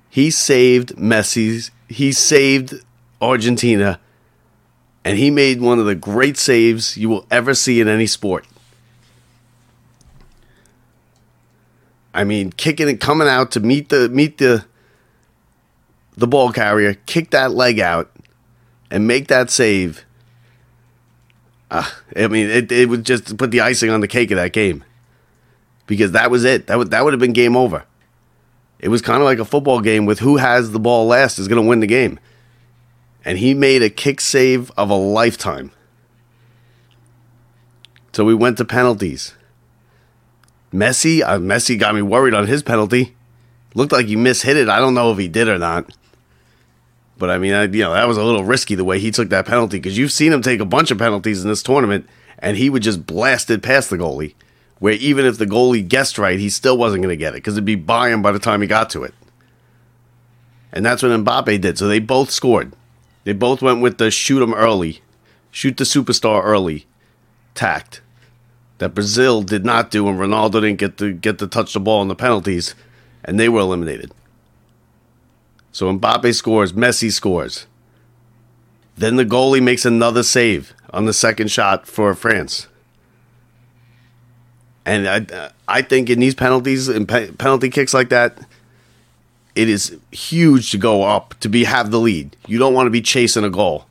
He 0.10 0.30
saved 0.30 0.98
Messi's. 0.98 1.72
He 1.88 2.12
saved 2.12 2.84
Argentina, 3.22 4.02
and 5.06 5.18
he 5.18 5.32
made 5.32 5.62
one 5.62 5.80
of 5.80 5.86
the 5.86 5.96
great 5.96 6.36
saves 6.36 6.98
you 6.98 7.08
will 7.08 7.26
ever 7.32 7.54
see 7.54 7.80
in 7.80 7.88
any 7.88 8.08
sport. 8.08 8.46
I 12.18 12.24
mean, 12.24 12.52
kicking 12.52 12.90
it, 12.90 13.00
coming 13.00 13.28
out 13.28 13.52
to 13.52 13.60
meet 13.60 13.90
the 13.90 14.10
meet 14.10 14.40
the 14.40 14.66
the 16.18 16.26
ball 16.26 16.52
carrier, 16.52 16.96
kick 16.96 17.30
that 17.30 17.52
leg 17.52 17.80
out, 17.80 18.12
and 18.90 19.08
make 19.08 19.28
that 19.28 19.52
save. 19.52 20.04
Uh, 21.70 21.88
I 22.16 22.28
mean, 22.28 22.50
it, 22.50 22.72
it 22.72 22.90
would 22.90 23.06
just 23.06 23.38
put 23.38 23.52
the 23.52 23.62
icing 23.62 23.92
on 23.92 24.02
the 24.02 24.08
cake 24.08 24.32
of 24.32 24.38
that 24.38 24.52
game 24.52 24.84
because 25.86 26.12
that 26.14 26.32
was 26.32 26.44
it. 26.44 26.66
That 26.66 26.80
would 26.80 26.90
that 26.90 27.04
would 27.04 27.14
have 27.14 27.20
been 27.20 27.34
game 27.34 27.56
over. 27.56 27.86
It 28.80 28.90
was 28.90 29.04
kind 29.04 29.22
of 29.22 29.26
like 29.26 29.38
a 29.38 29.46
football 29.46 29.80
game 29.80 30.08
with 30.08 30.18
who 30.18 30.38
has 30.38 30.72
the 30.72 30.80
ball 30.80 31.06
last 31.06 31.38
is 31.38 31.48
going 31.48 31.62
to 31.62 31.68
win 31.68 31.82
the 31.82 31.88
game. 31.88 32.20
And 33.24 33.38
he 33.38 33.54
made 33.54 33.84
a 33.84 33.92
kick 33.92 34.22
save 34.22 34.72
of 34.72 34.90
a 34.90 34.96
lifetime. 34.96 35.72
So 38.12 38.26
we 38.26 38.34
went 38.34 38.58
to 38.58 38.66
penalties. 38.66 39.36
Messi, 40.74 41.22
uh, 41.22 41.38
Messi 41.38 41.80
got 41.80 41.96
me 41.96 42.02
worried 42.02 42.34
on 42.34 42.48
his 42.48 42.64
penalty. 42.64 43.16
Looked 43.74 43.92
like 43.92 44.08
he 44.08 44.16
mishit 44.16 44.56
it. 44.56 44.70
I 44.70 44.80
don't 44.80 44.94
know 44.94 45.12
if 45.12 45.18
he 45.18 45.28
did 45.28 45.48
or 45.48 45.58
not. 45.58 45.96
But 47.18 47.30
I 47.30 47.38
mean, 47.38 47.54
I, 47.54 47.64
you 47.64 47.84
know, 47.84 47.94
that 47.94 48.08
was 48.08 48.18
a 48.18 48.24
little 48.24 48.44
risky 48.44 48.76
the 48.76 48.84
way 48.84 49.00
he 49.00 49.12
took 49.12 49.30
that 49.30 49.46
penalty 49.46 49.78
because 49.78 49.98
you've 49.98 50.12
seen 50.12 50.32
him 50.32 50.42
take 50.42 50.60
a 50.60 50.66
bunch 50.66 50.92
of 50.92 50.98
penalties 50.98 51.44
in 51.44 51.50
this 51.50 51.64
tournament, 51.64 52.08
and 52.40 52.58
he 52.58 52.70
would 52.70 52.84
just 52.84 53.06
blast 53.06 53.50
it 53.50 53.64
past 53.64 53.90
the 53.90 53.98
goalie. 53.98 54.36
Where 54.80 54.94
even 54.94 55.26
if 55.26 55.40
the 55.40 55.48
goalie 55.48 55.88
guessed 55.88 56.20
right, 56.20 56.40
he 56.40 56.50
still 56.50 56.78
wasn't 56.78 57.02
going 57.02 57.14
to 57.14 57.18
get 57.18 57.34
it 57.34 57.38
because 57.38 57.56
it'd 57.56 57.66
be 57.66 57.76
by 57.76 58.10
him 58.10 58.22
by 58.22 58.32
the 58.32 58.40
time 58.40 58.62
he 58.62 58.68
got 58.68 58.92
to 58.92 59.04
it. 59.04 59.14
And 60.72 60.86
that's 60.86 61.02
what 61.02 61.12
Mbappe 61.12 61.60
did. 61.62 61.80
So 61.80 61.88
they 61.88 62.00
both 62.00 62.30
scored. 62.30 62.74
They 63.24 63.34
both 63.34 63.64
went 63.64 63.82
with 63.82 63.98
the 63.98 64.12
shoot 64.12 64.44
him 64.44 64.54
early, 64.54 65.02
shoot 65.50 65.78
the 65.78 65.84
superstar 65.84 66.44
early 66.44 66.86
tact 67.56 68.02
that 68.78 68.94
Brazil 68.94 69.42
did 69.42 69.66
not 69.66 69.92
do, 69.92 70.08
and 70.08 70.20
Ronaldo 70.20 70.54
didn't 70.54 70.76
get 70.76 70.98
to 70.98 71.14
get 71.14 71.40
to 71.40 71.48
touch 71.48 71.74
the 71.74 71.80
ball 71.80 72.02
in 72.02 72.08
the 72.08 72.16
penalties, 72.16 72.76
and 73.24 73.40
they 73.40 73.50
were 73.50 73.62
eliminated. 73.62 74.12
So 75.72 75.92
Mbappe 75.98 76.34
scores, 76.34 76.74
Messi 76.74 77.12
scores. 77.12 77.68
Then 78.96 79.16
the 79.16 79.26
goalie 79.26 79.62
makes 79.62 79.86
another 79.86 80.24
save 80.24 80.74
on 80.92 81.06
the 81.06 81.14
second 81.14 81.52
shot 81.52 81.88
for 81.88 82.14
France. 82.16 82.68
And 84.86 85.08
I, 85.08 85.52
I 85.68 85.82
think 85.82 86.10
in 86.10 86.20
these 86.20 86.34
penalties 86.34 86.88
and 86.88 87.08
pe- 87.08 87.32
penalty 87.32 87.70
kicks 87.70 87.94
like 87.94 88.10
that, 88.10 88.40
it 89.54 89.70
is 89.70 89.98
huge 90.12 90.72
to 90.72 90.78
go 90.78 91.04
up 91.04 91.36
to 91.42 91.50
be 91.50 91.66
have 91.66 91.92
the 91.92 92.00
lead. 92.00 92.38
You 92.48 92.58
don't 92.58 92.74
want 92.74 92.88
to 92.88 92.92
be 92.92 93.02
chasing 93.02 93.44
a 93.44 93.50
goal 93.50 93.86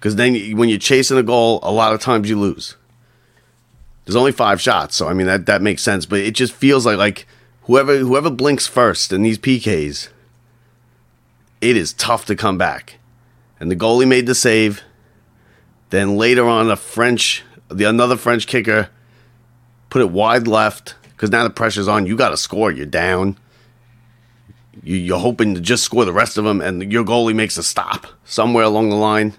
because 0.00 0.16
then 0.16 0.56
when 0.56 0.70
you're 0.70 0.78
chasing 0.78 1.18
a 1.18 1.22
goal, 1.22 1.60
a 1.62 1.70
lot 1.70 1.92
of 1.92 2.00
times 2.00 2.30
you 2.30 2.40
lose. 2.40 2.74
There's 4.04 4.16
only 4.16 4.32
five 4.32 4.60
shots, 4.60 4.96
so 4.96 5.08
I 5.08 5.14
mean 5.14 5.26
that 5.26 5.46
that 5.46 5.62
makes 5.62 5.82
sense. 5.82 6.06
But 6.06 6.20
it 6.20 6.34
just 6.34 6.52
feels 6.52 6.86
like 6.86 6.98
like 6.98 7.26
whoever 7.62 7.98
whoever 7.98 8.30
blinks 8.30 8.66
first 8.66 9.12
in 9.12 9.22
these 9.22 9.38
PKs, 9.38 10.08
it 11.60 11.76
is 11.76 11.92
tough 11.92 12.24
to 12.26 12.34
come 12.34 12.58
back. 12.58 12.98
And 13.58 13.70
the 13.70 13.76
goalie 13.76 14.08
made 14.08 14.26
the 14.26 14.34
save. 14.34 14.82
Then 15.90 16.16
later 16.16 16.48
on, 16.48 16.70
a 16.70 16.76
French, 16.76 17.42
the 17.68 17.84
another 17.84 18.16
French 18.16 18.46
kicker, 18.46 18.88
put 19.90 20.00
it 20.00 20.10
wide 20.10 20.46
left 20.46 20.94
because 21.10 21.30
now 21.30 21.44
the 21.44 21.50
pressure's 21.50 21.88
on. 21.88 22.06
You 22.06 22.16
got 22.16 22.30
to 22.30 22.36
score. 22.36 22.70
You're 22.70 22.86
down. 22.86 23.36
You, 24.82 24.96
you're 24.96 25.18
hoping 25.18 25.54
to 25.54 25.60
just 25.60 25.84
score 25.84 26.04
the 26.04 26.12
rest 26.12 26.38
of 26.38 26.44
them, 26.44 26.60
and 26.60 26.90
your 26.90 27.04
goalie 27.04 27.34
makes 27.34 27.58
a 27.58 27.62
stop 27.62 28.06
somewhere 28.24 28.64
along 28.64 28.88
the 28.88 28.96
line. 28.96 29.34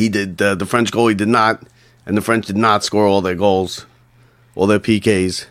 He 0.00 0.08
did. 0.08 0.40
Uh, 0.40 0.54
the 0.54 0.64
French 0.64 0.90
goalie 0.92 1.14
did 1.14 1.28
not, 1.28 1.62
and 2.06 2.16
the 2.16 2.22
French 2.22 2.46
did 2.46 2.56
not 2.56 2.82
score 2.82 3.06
all 3.06 3.20
their 3.20 3.34
goals, 3.34 3.84
all 4.54 4.66
their 4.66 4.80
PKs. 4.80 5.44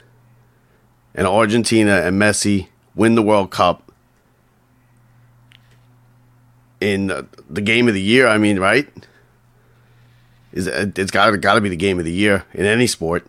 And 1.14 1.28
Argentina 1.28 2.02
and 2.02 2.20
Messi 2.20 2.70
win 2.96 3.14
the 3.14 3.22
World 3.22 3.52
Cup 3.52 3.92
in 6.82 7.12
uh, 7.12 7.24
the 7.48 7.62
game 7.62 7.88
of 7.88 7.94
the 7.94 8.02
year. 8.02 8.28
I 8.28 8.40
mean, 8.40 8.60
right? 8.60 8.90
Is 10.52 10.66
it's 10.66 11.12
got 11.12 11.40
got 11.42 11.54
to 11.54 11.62
be 11.62 11.70
the 11.70 11.76
game 11.76 12.00
of 12.00 12.06
the 12.06 12.12
year 12.12 12.44
in 12.56 12.66
any 12.66 12.88
sport. 12.88 13.28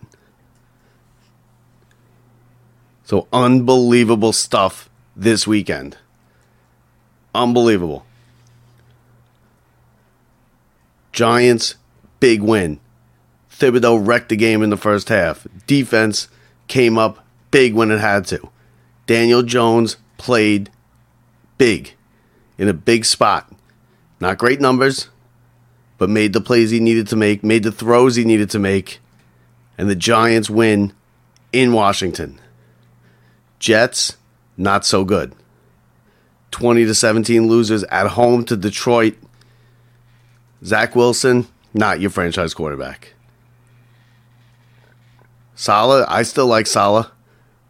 So 3.04 3.28
unbelievable 3.30 4.32
stuff 4.32 4.88
this 5.14 5.46
weekend. 5.46 5.98
Unbelievable. 7.34 8.06
Giants, 11.12 11.76
big 12.20 12.42
win. 12.42 12.80
Thibodeaux 13.50 14.04
wrecked 14.04 14.28
the 14.30 14.36
game 14.36 14.62
in 14.62 14.70
the 14.70 14.76
first 14.76 15.08
half. 15.08 15.46
Defense 15.66 16.28
came 16.68 16.96
up 16.96 17.26
big 17.50 17.74
when 17.74 17.90
it 17.90 18.00
had 18.00 18.26
to. 18.26 18.48
Daniel 19.06 19.42
Jones 19.42 19.96
played 20.18 20.70
big 21.58 21.94
in 22.58 22.68
a 22.68 22.74
big 22.74 23.04
spot. 23.04 23.52
Not 24.20 24.38
great 24.38 24.60
numbers, 24.60 25.08
but 25.98 26.08
made 26.08 26.32
the 26.32 26.40
plays 26.40 26.70
he 26.70 26.80
needed 26.80 27.08
to 27.08 27.16
make, 27.16 27.42
made 27.42 27.62
the 27.62 27.72
throws 27.72 28.16
he 28.16 28.24
needed 28.24 28.50
to 28.50 28.58
make, 28.58 29.00
and 29.76 29.88
the 29.88 29.96
Giants 29.96 30.48
win 30.48 30.92
in 31.52 31.72
Washington. 31.72 32.40
Jets, 33.58 34.16
not 34.56 34.86
so 34.86 35.04
good. 35.04 35.34
20 36.50 36.84
to 36.84 36.94
17 36.94 37.46
losers 37.46 37.84
at 37.84 38.08
home 38.08 38.44
to 38.44 38.56
Detroit. 38.56 39.16
Zach 40.64 40.94
Wilson, 40.94 41.46
not 41.72 42.00
your 42.00 42.10
franchise 42.10 42.54
quarterback. 42.54 43.14
Saleh, 45.54 46.06
I 46.08 46.22
still 46.22 46.46
like 46.46 46.66
Saleh, 46.66 47.10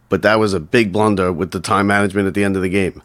but 0.09 0.23
that 0.23 0.39
was 0.39 0.55
a 0.55 0.61
big 0.61 0.93
blunder 0.93 1.33
with 1.33 1.51
the 1.51 1.61
time 1.61 1.87
management 1.87 2.29
at 2.29 2.35
the 2.35 2.45
end 2.45 2.57
of 2.57 2.63
the 2.63 2.69
game. 2.69 3.03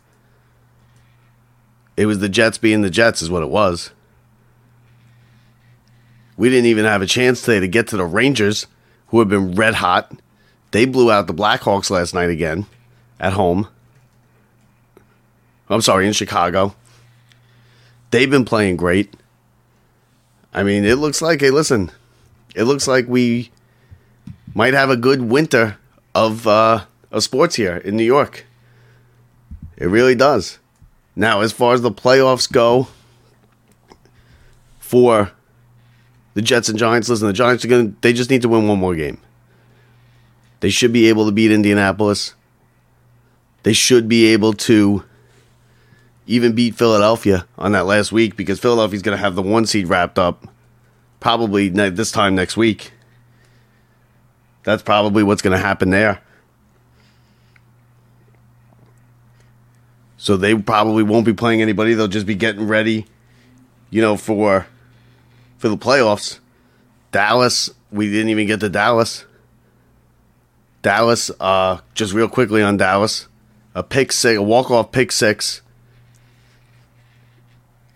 It 1.97 2.07
was 2.07 2.19
the 2.19 2.29
Jets 2.29 2.57
being 2.57 2.81
the 2.81 2.89
Jets, 2.89 3.21
is 3.21 3.29
what 3.29 3.43
it 3.43 3.49
was. 3.49 3.91
We 6.37 6.49
didn't 6.49 6.65
even 6.65 6.85
have 6.85 7.01
a 7.01 7.07
chance 7.07 7.41
today 7.41 7.61
to 7.61 7.67
get 7.67 7.87
to 7.87 7.97
the 7.97 8.05
Rangers, 8.05 8.67
who 9.07 9.19
have 9.19 9.29
been 9.29 9.55
red 9.55 9.75
hot. 9.75 10.11
They 10.71 10.85
blew 10.85 11.11
out 11.11 11.27
the 11.27 11.33
Blackhawks 11.33 11.89
last 11.89 12.13
night 12.13 12.29
again 12.29 12.65
at 13.19 13.33
home. 13.33 13.67
I'm 15.69 15.81
sorry, 15.81 16.05
in 16.05 16.13
Chicago. 16.13 16.75
They've 18.11 18.29
been 18.29 18.45
playing 18.45 18.77
great. 18.77 19.15
I 20.55 20.63
mean, 20.63 20.85
it 20.85 20.95
looks 20.95 21.21
like, 21.21 21.41
hey, 21.41 21.51
listen, 21.51 21.91
it 22.55 22.63
looks 22.63 22.87
like 22.87 23.09
we 23.09 23.51
might 24.53 24.73
have 24.73 24.89
a 24.89 24.95
good 24.95 25.21
winter 25.21 25.77
of, 26.15 26.47
uh, 26.47 26.85
of 27.11 27.23
sports 27.23 27.55
here 27.55 27.75
in 27.75 27.97
New 27.97 28.05
York. 28.05 28.45
It 29.75 29.87
really 29.87 30.15
does. 30.15 30.59
Now, 31.13 31.41
as 31.41 31.51
far 31.51 31.73
as 31.73 31.81
the 31.81 31.91
playoffs 31.91 32.49
go 32.49 32.87
for 34.79 35.33
the 36.35 36.41
Jets 36.41 36.69
and 36.69 36.79
Giants, 36.79 37.09
listen, 37.09 37.27
the 37.27 37.33
Giants 37.33 37.65
are 37.65 37.67
going 37.67 37.91
to, 37.91 37.97
they 37.99 38.13
just 38.13 38.29
need 38.29 38.41
to 38.43 38.49
win 38.49 38.65
one 38.65 38.79
more 38.79 38.95
game. 38.95 39.19
They 40.61 40.69
should 40.69 40.93
be 40.93 41.09
able 41.09 41.25
to 41.25 41.33
beat 41.33 41.51
Indianapolis. 41.51 42.33
They 43.63 43.73
should 43.73 44.07
be 44.07 44.27
able 44.27 44.53
to 44.53 45.03
even 46.27 46.53
beat 46.53 46.75
Philadelphia 46.75 47.45
on 47.57 47.73
that 47.73 47.85
last 47.85 48.11
week 48.11 48.35
because 48.35 48.59
Philadelphia's 48.59 49.01
going 49.01 49.17
to 49.17 49.21
have 49.21 49.35
the 49.35 49.41
one 49.41 49.65
seed 49.65 49.87
wrapped 49.87 50.17
up 50.17 50.47
probably 51.19 51.69
ne- 51.69 51.89
this 51.89 52.11
time 52.11 52.35
next 52.35 52.57
week. 52.57 52.91
That's 54.63 54.81
probably 54.81 55.23
what's 55.23 55.41
going 55.41 55.55
to 55.55 55.63
happen 55.63 55.91
there. 55.91 56.21
So 60.17 60.37
they 60.37 60.55
probably 60.55 61.03
won't 61.03 61.25
be 61.25 61.33
playing 61.33 61.61
anybody. 61.61 61.93
They'll 61.93 62.07
just 62.07 62.25
be 62.25 62.33
getting 62.33 62.67
ready, 62.67 63.05
you 63.91 64.01
know, 64.01 64.17
for 64.17 64.65
for 65.59 65.69
the 65.69 65.77
playoffs. 65.77 66.39
Dallas, 67.11 67.69
we 67.91 68.09
didn't 68.09 68.29
even 68.29 68.47
get 68.47 68.59
to 68.61 68.69
Dallas. 68.69 69.25
Dallas, 70.81 71.29
uh, 71.39 71.79
just 71.93 72.13
real 72.13 72.27
quickly 72.27 72.63
on 72.63 72.77
Dallas, 72.77 73.27
a 73.75 73.83
pick 73.83 74.11
six, 74.11 74.39
a 74.39 74.41
walk 74.41 74.71
off 74.71 74.91
pick 74.91 75.11
six 75.11 75.61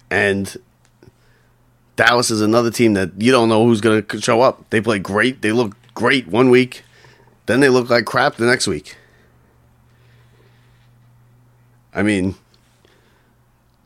and 0.10 0.56
Dallas 1.96 2.32
is 2.32 2.42
another 2.42 2.72
team 2.72 2.94
that 2.94 3.12
you 3.18 3.32
don't 3.32 3.50
know 3.50 3.66
who's 3.66 3.82
going 3.82 4.04
to 4.04 4.22
show 4.22 4.42
up. 4.42 4.70
They 4.70 4.82
play 4.82 5.00
great. 5.00 5.42
They 5.42 5.52
look 5.52 5.76
great 5.94 6.28
one 6.28 6.50
week, 6.50 6.84
then 7.46 7.60
they 7.60 7.70
look 7.70 7.90
like 7.90 8.06
crap 8.06 8.36
the 8.36 8.46
next 8.46 8.68
week. 8.68 8.96
I 11.94 12.04
mean, 12.04 12.36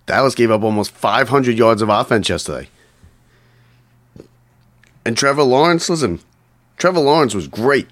Dallas 0.05 0.35
gave 0.35 0.51
up 0.51 0.61
almost 0.61 0.91
500 0.91 1.57
yards 1.57 1.81
of 1.81 1.89
offense 1.89 2.29
yesterday. 2.29 2.69
And 5.05 5.17
Trevor 5.17 5.43
Lawrence, 5.43 5.89
listen, 5.89 6.19
Trevor 6.77 6.99
Lawrence 6.99 7.33
was 7.33 7.47
great. 7.47 7.87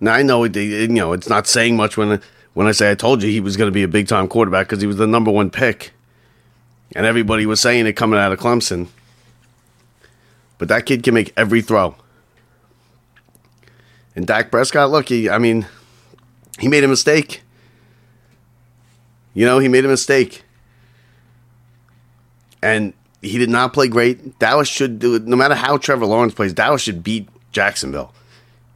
Now 0.00 0.14
I 0.14 0.22
know 0.22 0.44
it, 0.44 0.56
you 0.56 0.88
know 0.88 1.12
it's 1.12 1.28
not 1.28 1.46
saying 1.46 1.76
much 1.76 1.96
when 1.96 2.20
when 2.54 2.66
I 2.66 2.72
say 2.72 2.90
I 2.90 2.94
told 2.94 3.22
you 3.22 3.30
he 3.30 3.40
was 3.40 3.56
going 3.56 3.68
to 3.68 3.72
be 3.72 3.82
a 3.82 3.88
big 3.88 4.08
time 4.08 4.28
quarterback 4.28 4.66
because 4.66 4.80
he 4.80 4.86
was 4.86 4.96
the 4.96 5.06
number 5.06 5.30
one 5.30 5.50
pick. 5.50 5.92
And 6.96 7.06
everybody 7.06 7.46
was 7.46 7.60
saying 7.60 7.86
it 7.86 7.92
coming 7.92 8.18
out 8.18 8.32
of 8.32 8.40
Clemson. 8.40 8.88
But 10.58 10.68
that 10.68 10.86
kid 10.86 11.02
can 11.02 11.14
make 11.14 11.32
every 11.36 11.62
throw. 11.62 11.94
And 14.16 14.26
Dak 14.26 14.50
Prescott, 14.50 15.08
he, 15.08 15.30
I 15.30 15.38
mean, 15.38 15.66
he 16.58 16.68
made 16.68 16.82
a 16.82 16.88
mistake. 16.88 17.42
You 19.34 19.46
know, 19.46 19.60
he 19.60 19.68
made 19.68 19.84
a 19.84 19.88
mistake. 19.88 20.42
And 22.60 22.92
he 23.22 23.38
did 23.38 23.48
not 23.48 23.72
play 23.72 23.88
great. 23.88 24.38
Dallas 24.38 24.68
should 24.68 24.98
do 24.98 25.14
it. 25.14 25.26
No 25.26 25.36
matter 25.36 25.54
how 25.54 25.78
Trevor 25.78 26.06
Lawrence 26.06 26.34
plays, 26.34 26.52
Dallas 26.52 26.82
should 26.82 27.02
beat 27.04 27.28
Jacksonville. 27.52 28.12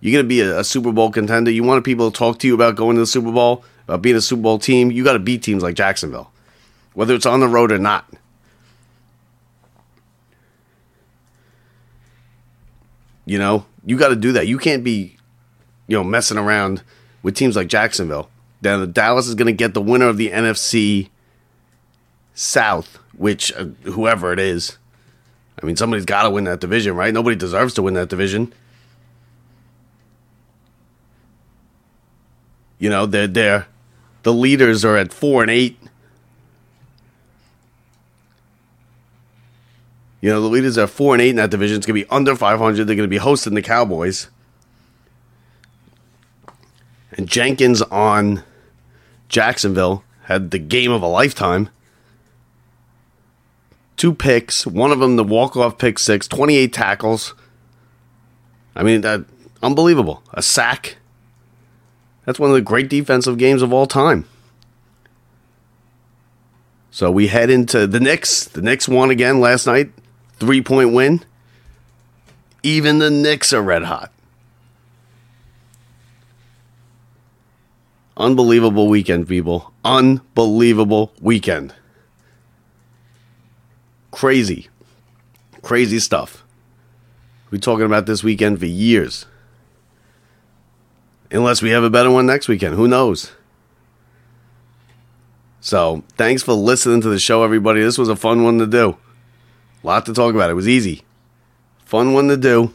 You're 0.05 0.13
going 0.13 0.25
to 0.27 0.29
be 0.29 0.43
a, 0.43 0.59
a, 0.59 0.65
Super 0.65 0.93
Bowl 0.93 1.11
contender. 1.11 1.51
You 1.51 1.65
want 1.65 1.83
people 1.83 2.11
to 2.11 2.17
talk 2.17 2.39
to 2.41 2.47
you 2.47 2.53
about 2.53 2.77
going 2.77 2.97
to 2.97 3.01
the 3.01 3.07
Super 3.07 3.33
Bowl, 3.33 3.65
about 3.85 4.03
being 4.03 4.17
a 4.17 4.21
Super 4.21 4.43
Bowl 4.43 4.59
team. 4.59 4.91
You 4.91 5.03
got 5.03 5.15
to 5.15 5.19
beat 5.19 5.43
teams 5.43 5.63
like 5.63 5.77
Jacksonville, 5.77 6.31
whether 6.93 7.15
it's 7.15 7.25
on 7.25 7.41
the 7.41 7.49
road 7.49 7.73
or 7.73 7.79
not. 7.79 8.05
You 13.25 13.39
know, 13.39 13.65
you 13.87 13.97
got 13.97 14.09
to 14.09 14.17
do 14.17 14.33
that. 14.33 14.47
You 14.47 14.59
can't 14.59 14.85
be, 14.85 15.17
you 15.87 15.97
know, 15.97 16.05
messing 16.05 16.37
around 16.37 16.83
with 17.23 17.35
teams 17.35 17.57
like 17.57 17.69
Jacksonville. 17.69 18.29
Then 18.61 18.81
the 18.81 18.87
Dallas 18.87 19.27
is 19.27 19.35
going 19.35 19.47
to 19.47 19.55
get 19.55 19.73
the 19.73 19.81
winner 19.81 20.09
of 20.09 20.19
the 20.19 20.29
NFC 20.29 21.09
South, 22.35 22.99
which 23.17 23.55
uh, 23.55 23.69
whoever 23.85 24.35
it 24.35 24.39
is. 24.39 24.77
I 25.63 25.65
mean, 25.65 25.77
somebody's 25.77 26.05
got 26.05 26.25
to 26.25 26.31
win 26.31 26.45
that 26.45 26.61
division, 26.61 26.95
right? 26.95 27.15
Nobody 27.15 27.37
deserves 27.37 27.73
to 27.75 27.83
win 27.83 27.95
that 27.95 28.11
division. 28.11 28.53
You 32.79 32.91
know, 32.91 33.07
they're 33.07 33.27
there. 33.27 33.67
The 34.23 34.33
leaders 34.33 34.85
are 34.85 34.97
at 34.97 35.13
four 35.13 35.43
and 35.43 35.51
eight. 35.51 35.79
You 40.21 40.31
know, 40.31 40.41
the 40.41 40.49
leaders 40.49 40.79
are 40.79 40.87
four 40.87 41.15
and 41.15 41.21
eight 41.21 41.31
in 41.31 41.37
that 41.37 41.51
division. 41.51 41.77
It's 41.77 41.87
to 41.87 41.93
be 41.93 42.07
under 42.07 42.35
500. 42.35 42.87
They're 42.87 42.97
going 42.97 43.07
to 43.07 43.09
be 43.09 43.19
hosting 43.19 43.55
the 43.55 43.63
Cowboys. 43.63 44.29
And 47.13 47.29
Jenkins 47.29 47.83
on 47.83 48.43
Jacksonville 49.29 50.03
had 50.25 50.51
the 50.51 50.59
game 50.59 50.91
of 50.91 51.03
a 51.03 51.07
lifetime. 51.07 51.69
Two 53.97 54.15
picks, 54.15 54.67
one 54.67 54.91
of 54.91 54.99
them 54.99 55.17
the 55.17 55.25
walk-off 55.25 55.79
pick 55.79 55.99
six, 55.99 56.27
28 56.27 56.73
tackles. 56.73 57.35
I 58.75 58.83
mean, 58.83 59.03
that 59.03 59.25
unbelievable. 59.63 60.23
A 60.33 60.43
sack. 60.43 60.97
That's 62.25 62.39
one 62.39 62.51
of 62.51 62.55
the 62.55 62.63
great 62.63 62.89
defensive 62.89 63.39
games 63.39 63.63
of 63.63 63.73
all 63.73 63.87
time. 63.87 64.27
So 66.91 67.11
we 67.11 67.27
head 67.27 67.51
into 67.51 67.87
the 67.87 68.01
Knicks. 68.01 68.45
The 68.45 68.63
Knicks 68.63 68.89
won 68.89 69.11
again 69.11 69.41
last 69.41 69.67
night. 69.67 69.91
Three 70.35 70.63
point 70.63 70.93
win. 70.93 71.25
Even 72.63 72.99
the 72.99 73.11
Knicks 73.11 73.53
are 73.53 73.63
red 73.63 73.85
hot. 73.85 74.13
Unbelievable 78.17 78.89
weekend, 78.89 79.29
people. 79.29 79.73
Unbelievable 79.85 81.13
weekend. 81.21 81.75
Crazy. 84.13 84.69
Crazy 85.63 85.99
stuff. 85.99 86.45
We're 87.51 87.59
talking 87.59 87.87
about 87.87 88.07
this 88.07 88.23
weekend 88.23 88.61
for 88.61 88.67
years. 88.67 89.27
Unless 91.35 91.63
we 91.63 91.71
have 91.71 91.83
a 91.83 91.91
better 91.91 92.13
one 92.13 92.27
next 92.27 92.47
weekend. 92.47 92.77
Who 92.77 92.87
knows? 92.87 93.33
So, 95.61 96.05
thanks 96.17 96.45
for 96.45 96.53
listening 96.53 97.01
to 97.01 97.09
the 97.09 97.19
show, 97.19 97.43
everybody. 97.43 97.83
This 97.83 97.99
was 97.99 98.09
a 98.09 98.15
fun 98.15 98.45
one 98.45 98.59
to 98.61 98.67
do. 98.67 98.97
A 99.83 99.87
lot 99.87 100.07
to 100.07 100.15
talk 100.15 100.35
about. 100.35 100.49
It 100.49 100.55
was 100.55 100.69
easy. 100.69 101.03
Fun 101.85 102.13
one 102.13 102.29
to 102.29 102.37
do. 102.37 102.73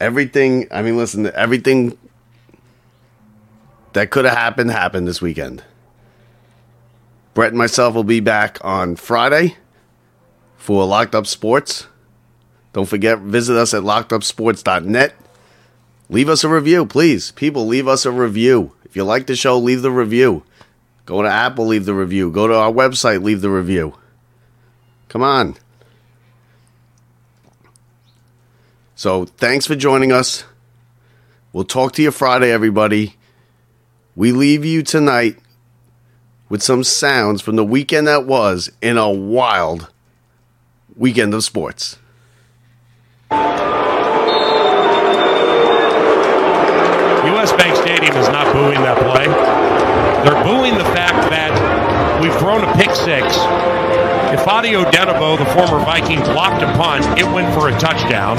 Everything, 0.00 0.66
I 0.70 0.80
mean, 0.80 0.96
listen, 0.96 1.30
everything 1.34 1.98
that 3.92 4.10
could 4.10 4.24
have 4.24 4.36
happened 4.36 4.70
happened 4.70 5.06
this 5.06 5.20
weekend. 5.20 5.62
Brett 7.34 7.50
and 7.50 7.58
myself 7.58 7.94
will 7.94 8.04
be 8.04 8.20
back 8.20 8.58
on 8.64 8.96
Friday 8.96 9.56
for 10.56 10.86
Locked 10.86 11.14
Up 11.14 11.26
Sports. 11.26 11.88
Don't 12.72 12.88
forget, 12.88 13.18
visit 13.18 13.56
us 13.56 13.74
at 13.74 13.82
lockedupsports.net. 13.82 15.14
Leave 16.12 16.28
us 16.28 16.44
a 16.44 16.48
review, 16.48 16.84
please. 16.84 17.30
People, 17.30 17.66
leave 17.66 17.88
us 17.88 18.04
a 18.04 18.12
review. 18.12 18.74
If 18.84 18.94
you 18.94 19.02
like 19.02 19.26
the 19.26 19.34
show, 19.34 19.58
leave 19.58 19.80
the 19.80 19.90
review. 19.90 20.44
Go 21.06 21.22
to 21.22 21.28
Apple, 21.28 21.66
leave 21.66 21.86
the 21.86 21.94
review. 21.94 22.30
Go 22.30 22.46
to 22.46 22.54
our 22.54 22.70
website, 22.70 23.22
leave 23.22 23.40
the 23.40 23.48
review. 23.48 23.94
Come 25.08 25.22
on. 25.22 25.56
So, 28.94 29.24
thanks 29.24 29.66
for 29.66 29.74
joining 29.74 30.12
us. 30.12 30.44
We'll 31.50 31.64
talk 31.64 31.92
to 31.94 32.02
you 32.02 32.10
Friday, 32.10 32.52
everybody. 32.52 33.16
We 34.14 34.32
leave 34.32 34.66
you 34.66 34.82
tonight 34.82 35.38
with 36.50 36.62
some 36.62 36.84
sounds 36.84 37.40
from 37.40 37.56
the 37.56 37.64
weekend 37.64 38.06
that 38.06 38.26
was 38.26 38.70
in 38.82 38.98
a 38.98 39.10
wild 39.10 39.90
weekend 40.94 41.32
of 41.32 41.42
sports. 41.42 41.96
US 47.42 47.50
Bank 47.54 47.74
Stadium 47.74 48.16
is 48.16 48.28
not 48.28 48.52
booing 48.54 48.78
that 48.86 48.94
play. 49.02 49.26
They're 50.22 50.44
booing 50.44 50.78
the 50.78 50.86
fact 50.94 51.28
that 51.34 51.50
we've 52.22 52.34
thrown 52.38 52.62
a 52.62 52.72
pick 52.74 52.94
six. 52.94 53.34
Ifeadi 54.30 54.78
Odenigbo, 54.78 55.36
the 55.38 55.46
former 55.50 55.84
Viking, 55.84 56.20
blocked 56.20 56.62
a 56.62 56.70
punt. 56.78 57.02
It 57.18 57.24
went 57.24 57.52
for 57.52 57.66
a 57.68 57.72
touchdown. 57.80 58.38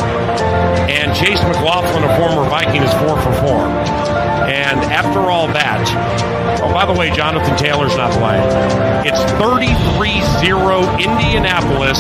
And 0.88 1.13
Chase 1.13 1.44
McLaughlin, 1.44 2.06
a 2.06 2.16
former 2.16 2.50
Viking, 2.50 2.82
is 2.82 2.94
four 3.04 3.20
for 3.20 3.34
four. 3.44 4.03
And 4.50 4.80
after 4.91 5.19
all 5.32 5.48
that, 5.48 5.84
oh, 6.62 6.74
by 6.74 6.86
the 6.86 6.93
way, 6.93 7.12
Jonathan 7.12 7.56
Taylor's 7.58 7.96
not 7.96 8.12
playing. 8.17 8.43
It's 9.06 9.22
33 9.38 10.22
0 10.41 10.84
Indianapolis. 10.98 12.00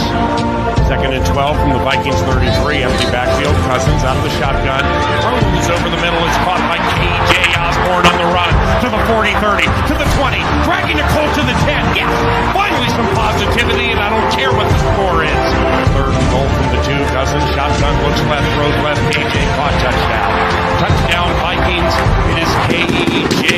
Second 0.87 1.13
and 1.13 1.25
12 1.25 1.55
from 1.57 1.71
the 1.71 1.79
Vikings 1.79 2.19
33. 2.27 2.83
Empty 2.83 3.07
backfield. 3.11 3.55
Cousins 3.69 4.03
out 4.03 4.17
of 4.17 4.23
the 4.23 4.33
shotgun. 4.41 4.83
Throws 5.21 5.69
over 5.79 5.89
the 5.89 6.01
middle. 6.01 6.19
It's 6.25 6.37
caught 6.43 6.61
by 6.67 6.77
KJ 6.77 7.42
Osborn 7.83 8.07
on 8.07 8.15
the 8.15 8.29
run 8.31 8.53
to 8.79 8.87
the 8.87 9.01
40 9.11 9.35
30, 9.43 9.67
to 9.91 9.95
the 9.99 10.07
20, 10.15 10.39
dragging 10.63 10.95
the 10.95 11.07
Colt 11.11 11.27
to 11.35 11.43
the 11.43 11.55
10. 11.67 11.99
Yeah, 11.99 12.07
finally 12.55 12.87
some 12.95 13.07
positivity, 13.11 13.91
and 13.91 13.99
I 13.99 14.07
don't 14.07 14.29
care 14.31 14.55
what 14.55 14.71
the 14.71 14.79
score 14.79 15.19
is. 15.19 15.43
Third 15.91 16.15
and 16.15 16.27
goal 16.31 16.47
from 16.47 16.67
the 16.71 16.79
two. 16.87 17.01
Cousins 17.11 17.43
shotgun 17.51 17.95
looks 18.07 18.23
left, 18.31 18.47
throws 18.55 18.77
left. 18.87 19.01
KJ 19.11 19.35
caught 19.59 19.75
touchdown. 19.83 20.31
Touchdown 20.79 21.29
Vikings. 21.43 21.93
It 22.31 22.37
is 22.39 22.51
KJ 22.71 23.51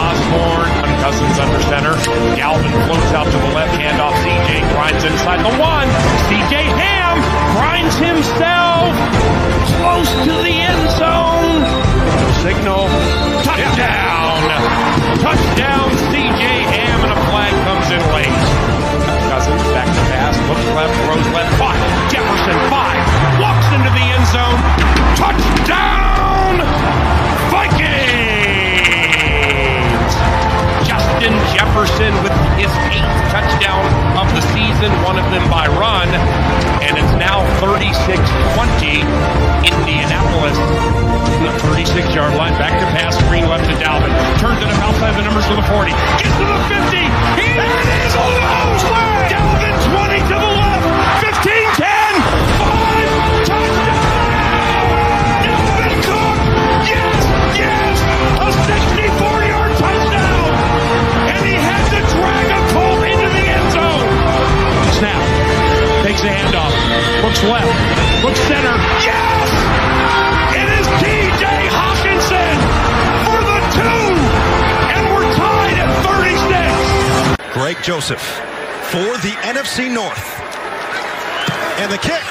Osborn. 0.00 0.68
Cousins 1.04 1.36
under 1.36 1.60
center. 1.68 1.94
Dalvin 2.40 2.72
floats 2.88 3.12
out 3.12 3.28
to 3.28 3.36
the 3.36 3.52
left 3.52 3.76
hand 3.76 4.00
off 4.00 4.16
CJ. 4.24 4.64
Grinds 4.72 5.04
inside 5.04 5.44
the 5.44 5.54
one. 5.60 5.88
CJ 6.32 6.56
Ham 6.72 7.16
grinds 7.52 7.96
himself 8.00 8.96
close 9.76 10.10
to 10.24 10.34
the 10.40 10.56
end 10.56 10.84
zone. 10.96 11.88
Signal. 12.42 13.37
Touchdown. 13.78 14.42
Touchdown 15.22 15.90
CJ 16.10 16.42
Ham 16.42 16.98
and 17.06 17.12
a 17.12 17.20
flag 17.30 17.54
comes 17.62 17.86
in 17.94 18.02
late. 18.10 18.34
Cousins 19.30 19.62
back 19.70 19.86
to 19.86 20.02
pass. 20.10 20.34
Looks 20.50 20.66
left. 20.74 20.94
Throws 21.06 21.28
left. 21.32 21.54
Five. 21.62 21.78
Jefferson 22.10 22.58
five. 22.74 22.98
Walks 23.38 23.70
into 23.70 23.90
the 23.94 24.02
end 24.02 24.26
zone. 24.34 24.58
Touchdown. 25.14 26.58
Vikings. 27.52 27.77
Justin 31.18 31.34
Jefferson 31.50 32.14
with 32.22 32.30
his 32.54 32.70
eighth 32.94 33.18
touchdown 33.34 33.82
of 34.14 34.30
the 34.38 34.42
season, 34.54 34.86
one 35.02 35.18
of 35.18 35.26
them 35.34 35.42
by 35.50 35.66
run, 35.66 36.06
and 36.78 36.94
it's 36.94 37.14
now 37.18 37.42
36-20 37.58 39.02
Indianapolis. 39.66 40.54
The 41.42 41.50
36-yard 41.74 42.38
line, 42.38 42.54
back 42.54 42.78
to 42.78 42.86
pass, 42.94 43.18
screen 43.18 43.48
left 43.50 43.66
to 43.66 43.74
Dalvin. 43.82 44.14
Turns 44.38 44.62
it 44.62 44.70
up 44.70 44.78
outside 44.78 45.18
the 45.18 45.26
numbers 45.26 45.46
to 45.50 45.56
the 45.58 45.66
40. 45.66 45.90
Gets 45.90 46.38
to 46.38 46.46
the 46.46 46.58
50. 46.70 47.02
He 47.34 47.50
is 48.06 48.14
almost 48.14 48.37
Joseph 78.08 78.40
for 78.88 79.20
the 79.20 79.36
NFC 79.44 79.92
North. 79.92 80.24
And 81.76 81.92
the 81.92 82.00
kick 82.00 82.24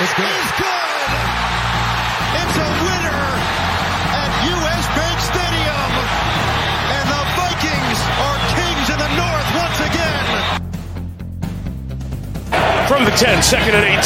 is 0.00 0.08
good. 0.16 0.24
It's 0.24 0.56
good. 0.56 1.10
It's 2.32 2.56
a 2.56 2.68
winner 2.80 3.24
at 4.08 4.30
US 4.56 4.84
Bank 4.96 5.20
Stadium. 5.20 5.90
And 6.96 7.06
the 7.12 7.22
Vikings 7.36 8.00
are 8.24 8.40
kings 8.56 8.88
in 8.88 8.98
the 9.04 9.10
North 9.20 9.48
once 9.52 9.78
again. 9.84 10.24
From 12.88 13.04
the 13.04 13.12
10, 13.20 13.44
second 13.44 13.76
and 13.76 13.84
18. 13.84 14.00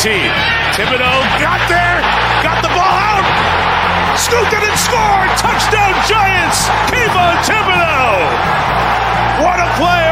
Thibodeaux 0.74 1.22
got 1.38 1.62
there, 1.70 2.02
got 2.42 2.66
the 2.66 2.72
ball 2.74 2.98
out, 3.14 3.22
scooped 4.18 4.50
it 4.50 4.66
and 4.66 4.74
scored. 4.74 5.30
Touchdown 5.38 5.94
Giants, 6.10 6.66
Kayvon 6.90 7.46
Thibodeaux. 7.46 8.26
What 9.38 9.60
a 9.62 9.70
play 9.78 10.07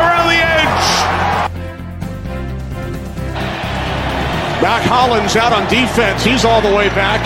Mack 4.65 4.83
Hollins 4.89 5.37
out 5.37 5.53
on 5.53 5.69
defense. 5.69 6.25
He's 6.25 6.45
all 6.45 6.65
the 6.65 6.73
way 6.73 6.89
back. 6.97 7.21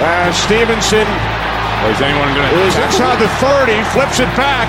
Uh, 0.00 0.32
Stevenson 0.36 1.08
is 1.88 1.96
anyone 2.04 2.28
going 2.36 2.44
to? 2.44 2.60
Is 2.68 2.76
inside 2.76 3.16
the 3.16 3.28
30, 3.40 3.80
flips 3.96 4.20
it 4.20 4.28
back. 4.36 4.68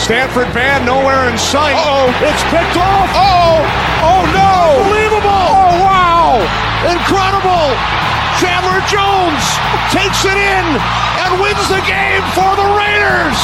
Stanford 0.00 0.48
band 0.56 0.88
nowhere 0.88 1.28
in 1.28 1.36
sight. 1.36 1.76
Oh, 1.76 2.08
it's 2.24 2.44
picked 2.48 2.80
off. 2.80 3.08
Oh, 3.12 3.60
oh 4.08 4.22
no! 4.32 4.56
Unbelievable! 4.88 5.44
Oh 5.52 5.84
wow! 5.84 6.40
Incredible! 6.88 7.68
Chandler 8.40 8.80
Jones 8.88 9.44
takes 9.92 10.24
it 10.24 10.34
in 10.34 10.64
and 11.20 11.30
wins 11.38 11.68
the 11.68 11.84
game 11.84 12.24
for 12.32 12.56
the 12.56 12.68
Raiders. 12.72 13.38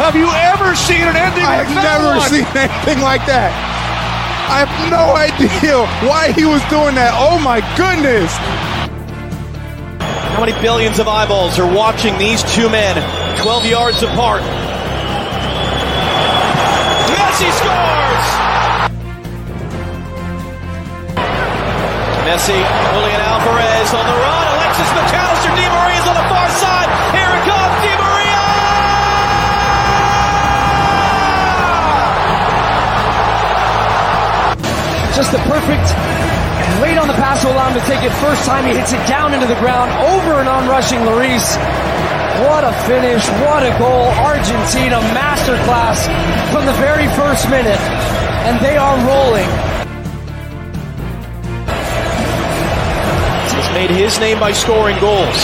Have 0.00 0.16
you 0.16 0.32
ever 0.32 0.74
seen 0.74 1.04
an 1.04 1.14
ending 1.14 1.44
like 1.44 1.68
that? 1.68 1.76
I 1.76 2.00
like 2.00 2.00
never 2.00 2.10
one? 2.16 2.28
seen 2.32 2.48
anything 2.56 3.00
like 3.04 3.24
that. 3.28 3.67
I 4.48 4.64
have 4.64 4.90
no 4.90 5.12
idea 5.12 5.84
why 6.08 6.32
he 6.32 6.44
was 6.48 6.64
doing 6.72 6.96
that. 6.96 7.12
Oh 7.20 7.38
my 7.38 7.60
goodness! 7.76 8.32
How 10.32 10.40
many 10.40 10.56
billions 10.62 10.98
of 10.98 11.06
eyeballs 11.06 11.58
are 11.58 11.68
watching 11.68 12.16
these 12.16 12.42
two 12.56 12.70
men 12.70 12.96
12 13.42 13.66
yards 13.66 14.02
apart? 14.02 14.40
Messi 17.12 17.50
scores! 17.60 18.26
Messi, 22.24 22.56
Julian 22.56 23.20
Alvarez 23.20 23.92
on 23.92 24.04
the 24.08 24.16
run. 24.16 24.44
Alexis 24.56 25.27
Just 35.18 35.32
the 35.32 35.42
perfect 35.50 35.82
late 36.78 36.94
on 36.94 37.10
the 37.10 37.18
pass 37.18 37.42
to 37.42 37.50
allow 37.50 37.66
him 37.66 37.74
to 37.74 37.82
take 37.90 38.06
it. 38.06 38.14
First 38.22 38.46
time 38.46 38.62
he 38.62 38.70
hits 38.70 38.94
it 38.94 39.02
down 39.10 39.34
into 39.34 39.50
the 39.50 39.58
ground 39.58 39.90
over 40.14 40.38
on 40.38 40.70
rushing 40.70 41.02
Lloris. 41.02 41.58
What 42.46 42.62
a 42.62 42.70
finish. 42.86 43.26
What 43.42 43.66
a 43.66 43.74
goal. 43.82 44.14
Argentina 44.22 45.02
masterclass 45.18 46.06
from 46.54 46.70
the 46.70 46.72
very 46.78 47.10
first 47.18 47.50
minute. 47.50 47.82
And 48.46 48.62
they 48.62 48.78
are 48.78 48.94
rolling. 49.10 49.50
He's 53.58 53.70
made 53.74 53.90
his 53.90 54.22
name 54.22 54.38
by 54.38 54.54
scoring 54.54 55.02
goals. 55.02 55.42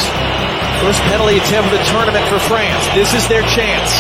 First 0.86 1.02
penalty 1.10 1.42
attempt 1.42 1.74
of 1.74 1.82
the 1.82 1.84
tournament 1.90 2.22
for 2.30 2.38
France. 2.46 2.86
This 2.94 3.10
is 3.10 3.26
their 3.26 3.42
chance. 3.58 3.90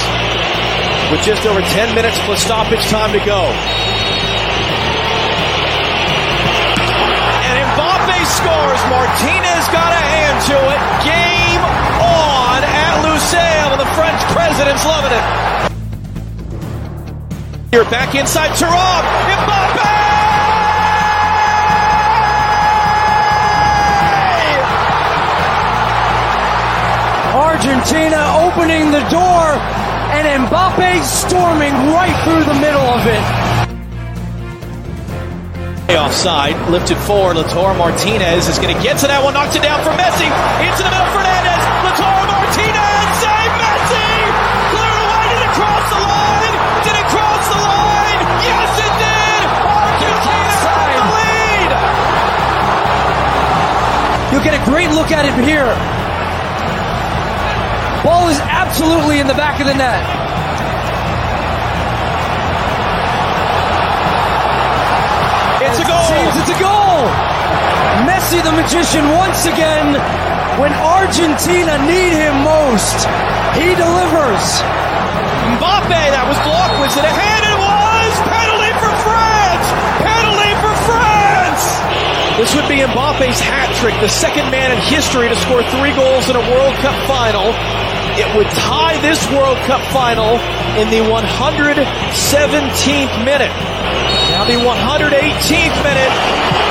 With 1.10 1.26
just 1.26 1.42
over 1.50 1.66
10 1.66 1.96
minutes 1.98 2.14
plus 2.30 2.46
stoppage 2.46 2.86
time 2.94 3.10
to 3.10 3.18
go. 3.26 3.50
Scores. 8.24 8.80
Martinez 8.88 9.64
got 9.68 9.92
a 9.92 10.02
hand 10.02 10.38
to 10.48 10.56
it. 10.56 10.80
Game 11.04 11.62
on 12.00 12.60
at 12.64 12.94
Lusail, 13.04 13.72
and 13.72 13.80
the 13.80 13.90
French 13.96 14.20
president's 14.32 14.84
loving 14.84 15.12
it. 15.12 15.24
Here, 17.70 17.84
back 17.90 18.14
inside 18.14 18.50
Thuram. 18.50 19.04
Mbappe! 19.34 20.14
Argentina 27.34 28.20
opening 28.46 28.90
the 28.90 29.02
door 29.10 29.58
and 30.14 30.46
Mbappe 30.46 31.02
storming 31.02 31.72
right 31.90 32.14
through 32.24 32.44
the 32.44 32.54
middle 32.60 32.80
of 32.80 33.06
it. 33.06 33.43
Offside, 35.92 36.56
lifted 36.72 36.96
forward. 36.96 37.36
Lautaro 37.36 37.76
Martinez 37.76 38.48
is 38.48 38.58
going 38.58 38.74
to 38.74 38.80
get 38.82 38.96
to 39.04 39.06
that 39.06 39.20
one, 39.20 39.36
knocks 39.36 39.52
it 39.52 39.60
down 39.60 39.84
for 39.84 39.92
Messi. 39.92 40.24
Into 40.64 40.80
the 40.80 40.88
middle, 40.88 41.12
Fernandez. 41.12 41.60
Lautaro 41.84 42.24
Martinez, 42.24 43.04
save 43.20 43.52
Messi! 43.60 44.08
Cleared 44.72 45.00
away, 45.04 45.28
did 45.28 45.44
it 45.44 45.52
cross 45.52 45.84
the 45.92 46.00
line? 46.00 46.56
Did 46.88 46.96
it 46.96 47.08
cross 47.12 47.44
the 47.52 47.60
line? 47.60 48.20
Yes, 48.48 48.70
it 48.80 48.94
did! 48.96 49.40
Argentina 49.60 50.56
has 50.56 50.96
the 50.96 51.04
lead! 51.20 51.70
You'll 54.32 54.46
get 54.48 54.56
a 54.56 54.64
great 54.64 54.88
look 54.96 55.12
at 55.12 55.28
it 55.28 55.36
here. 55.44 55.68
Ball 58.02 58.32
is 58.32 58.40
absolutely 58.40 59.20
in 59.20 59.28
the 59.28 59.36
back 59.36 59.60
of 59.60 59.68
the 59.68 59.76
net. 59.76 60.00
Messi 68.24 68.40
the 68.40 68.56
magician 68.56 69.04
once 69.20 69.44
again. 69.44 70.00
When 70.56 70.72
Argentina 70.72 71.76
need 71.84 72.16
him 72.16 72.40
most, 72.40 73.04
he 73.52 73.76
delivers. 73.76 74.64
Mbappe, 75.60 75.92
that 75.92 76.24
was 76.24 76.40
blocked. 76.40 76.72
Was 76.80 76.96
it 76.96 77.04
a 77.04 77.12
hand? 77.12 77.44
It 77.44 77.52
was! 77.60 78.12
Penalty 78.24 78.72
for 78.80 78.88
France! 79.04 79.68
Penalty 80.08 80.56
for 80.56 80.72
France! 80.88 81.68
This 82.40 82.56
would 82.56 82.64
be 82.64 82.80
Mbappe's 82.80 83.44
hat 83.44 83.68
trick, 83.76 83.92
the 84.00 84.08
second 84.08 84.48
man 84.48 84.72
in 84.72 84.80
history 84.88 85.28
to 85.28 85.36
score 85.44 85.60
three 85.76 85.92
goals 85.92 86.32
in 86.32 86.36
a 86.40 86.44
World 86.48 86.72
Cup 86.80 86.96
final. 87.04 87.52
It 88.16 88.32
would 88.40 88.48
tie 88.56 88.96
this 89.04 89.20
World 89.36 89.60
Cup 89.68 89.84
final 89.92 90.40
in 90.80 90.88
the 90.88 91.04
117th 91.12 91.84
minute. 93.20 93.52
Now 94.32 94.48
the 94.48 94.56
118th 94.64 95.76
minute. 95.84 96.63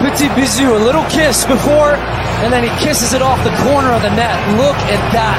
Petit 0.00 0.28
bisou, 0.30 0.76
a 0.76 0.82
little 0.82 1.04
kiss 1.10 1.44
before, 1.44 1.94
and 2.40 2.50
then 2.52 2.64
he 2.64 2.70
kisses 2.84 3.12
it 3.12 3.20
off 3.20 3.36
the 3.44 3.54
corner 3.68 3.92
of 3.92 4.00
the 4.00 4.08
net. 4.10 4.36
Look 4.56 4.76
at 4.88 5.02
that. 5.12 5.38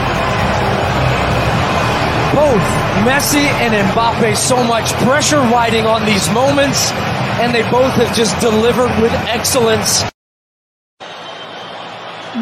Both 2.36 2.62
Messi 3.04 3.48
and 3.60 3.74
Mbappe, 3.90 4.38
so 4.38 4.64
much 4.64 4.94
pressure 5.04 5.42
riding 5.50 5.88
on 5.88 6.06
these 6.06 6.30
moments, 6.30 6.92
and 7.42 7.54
they 7.54 7.64
both 7.72 7.94
have 7.94 8.16
just 8.16 8.40
delivered 8.40 8.92
with 9.02 9.12
excellence. 9.28 10.04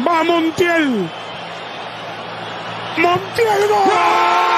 Va 0.04 0.22
Montiel. 0.28 1.08
Montiel 2.96 3.68
gol. 3.68 4.49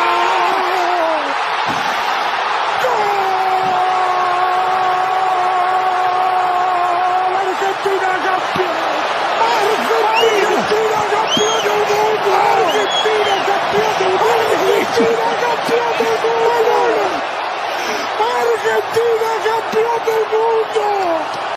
Argentina 18.94 19.88
é 19.88 20.00
campeão 20.00 20.62
do 20.64 20.80
mundo! 20.80 21.42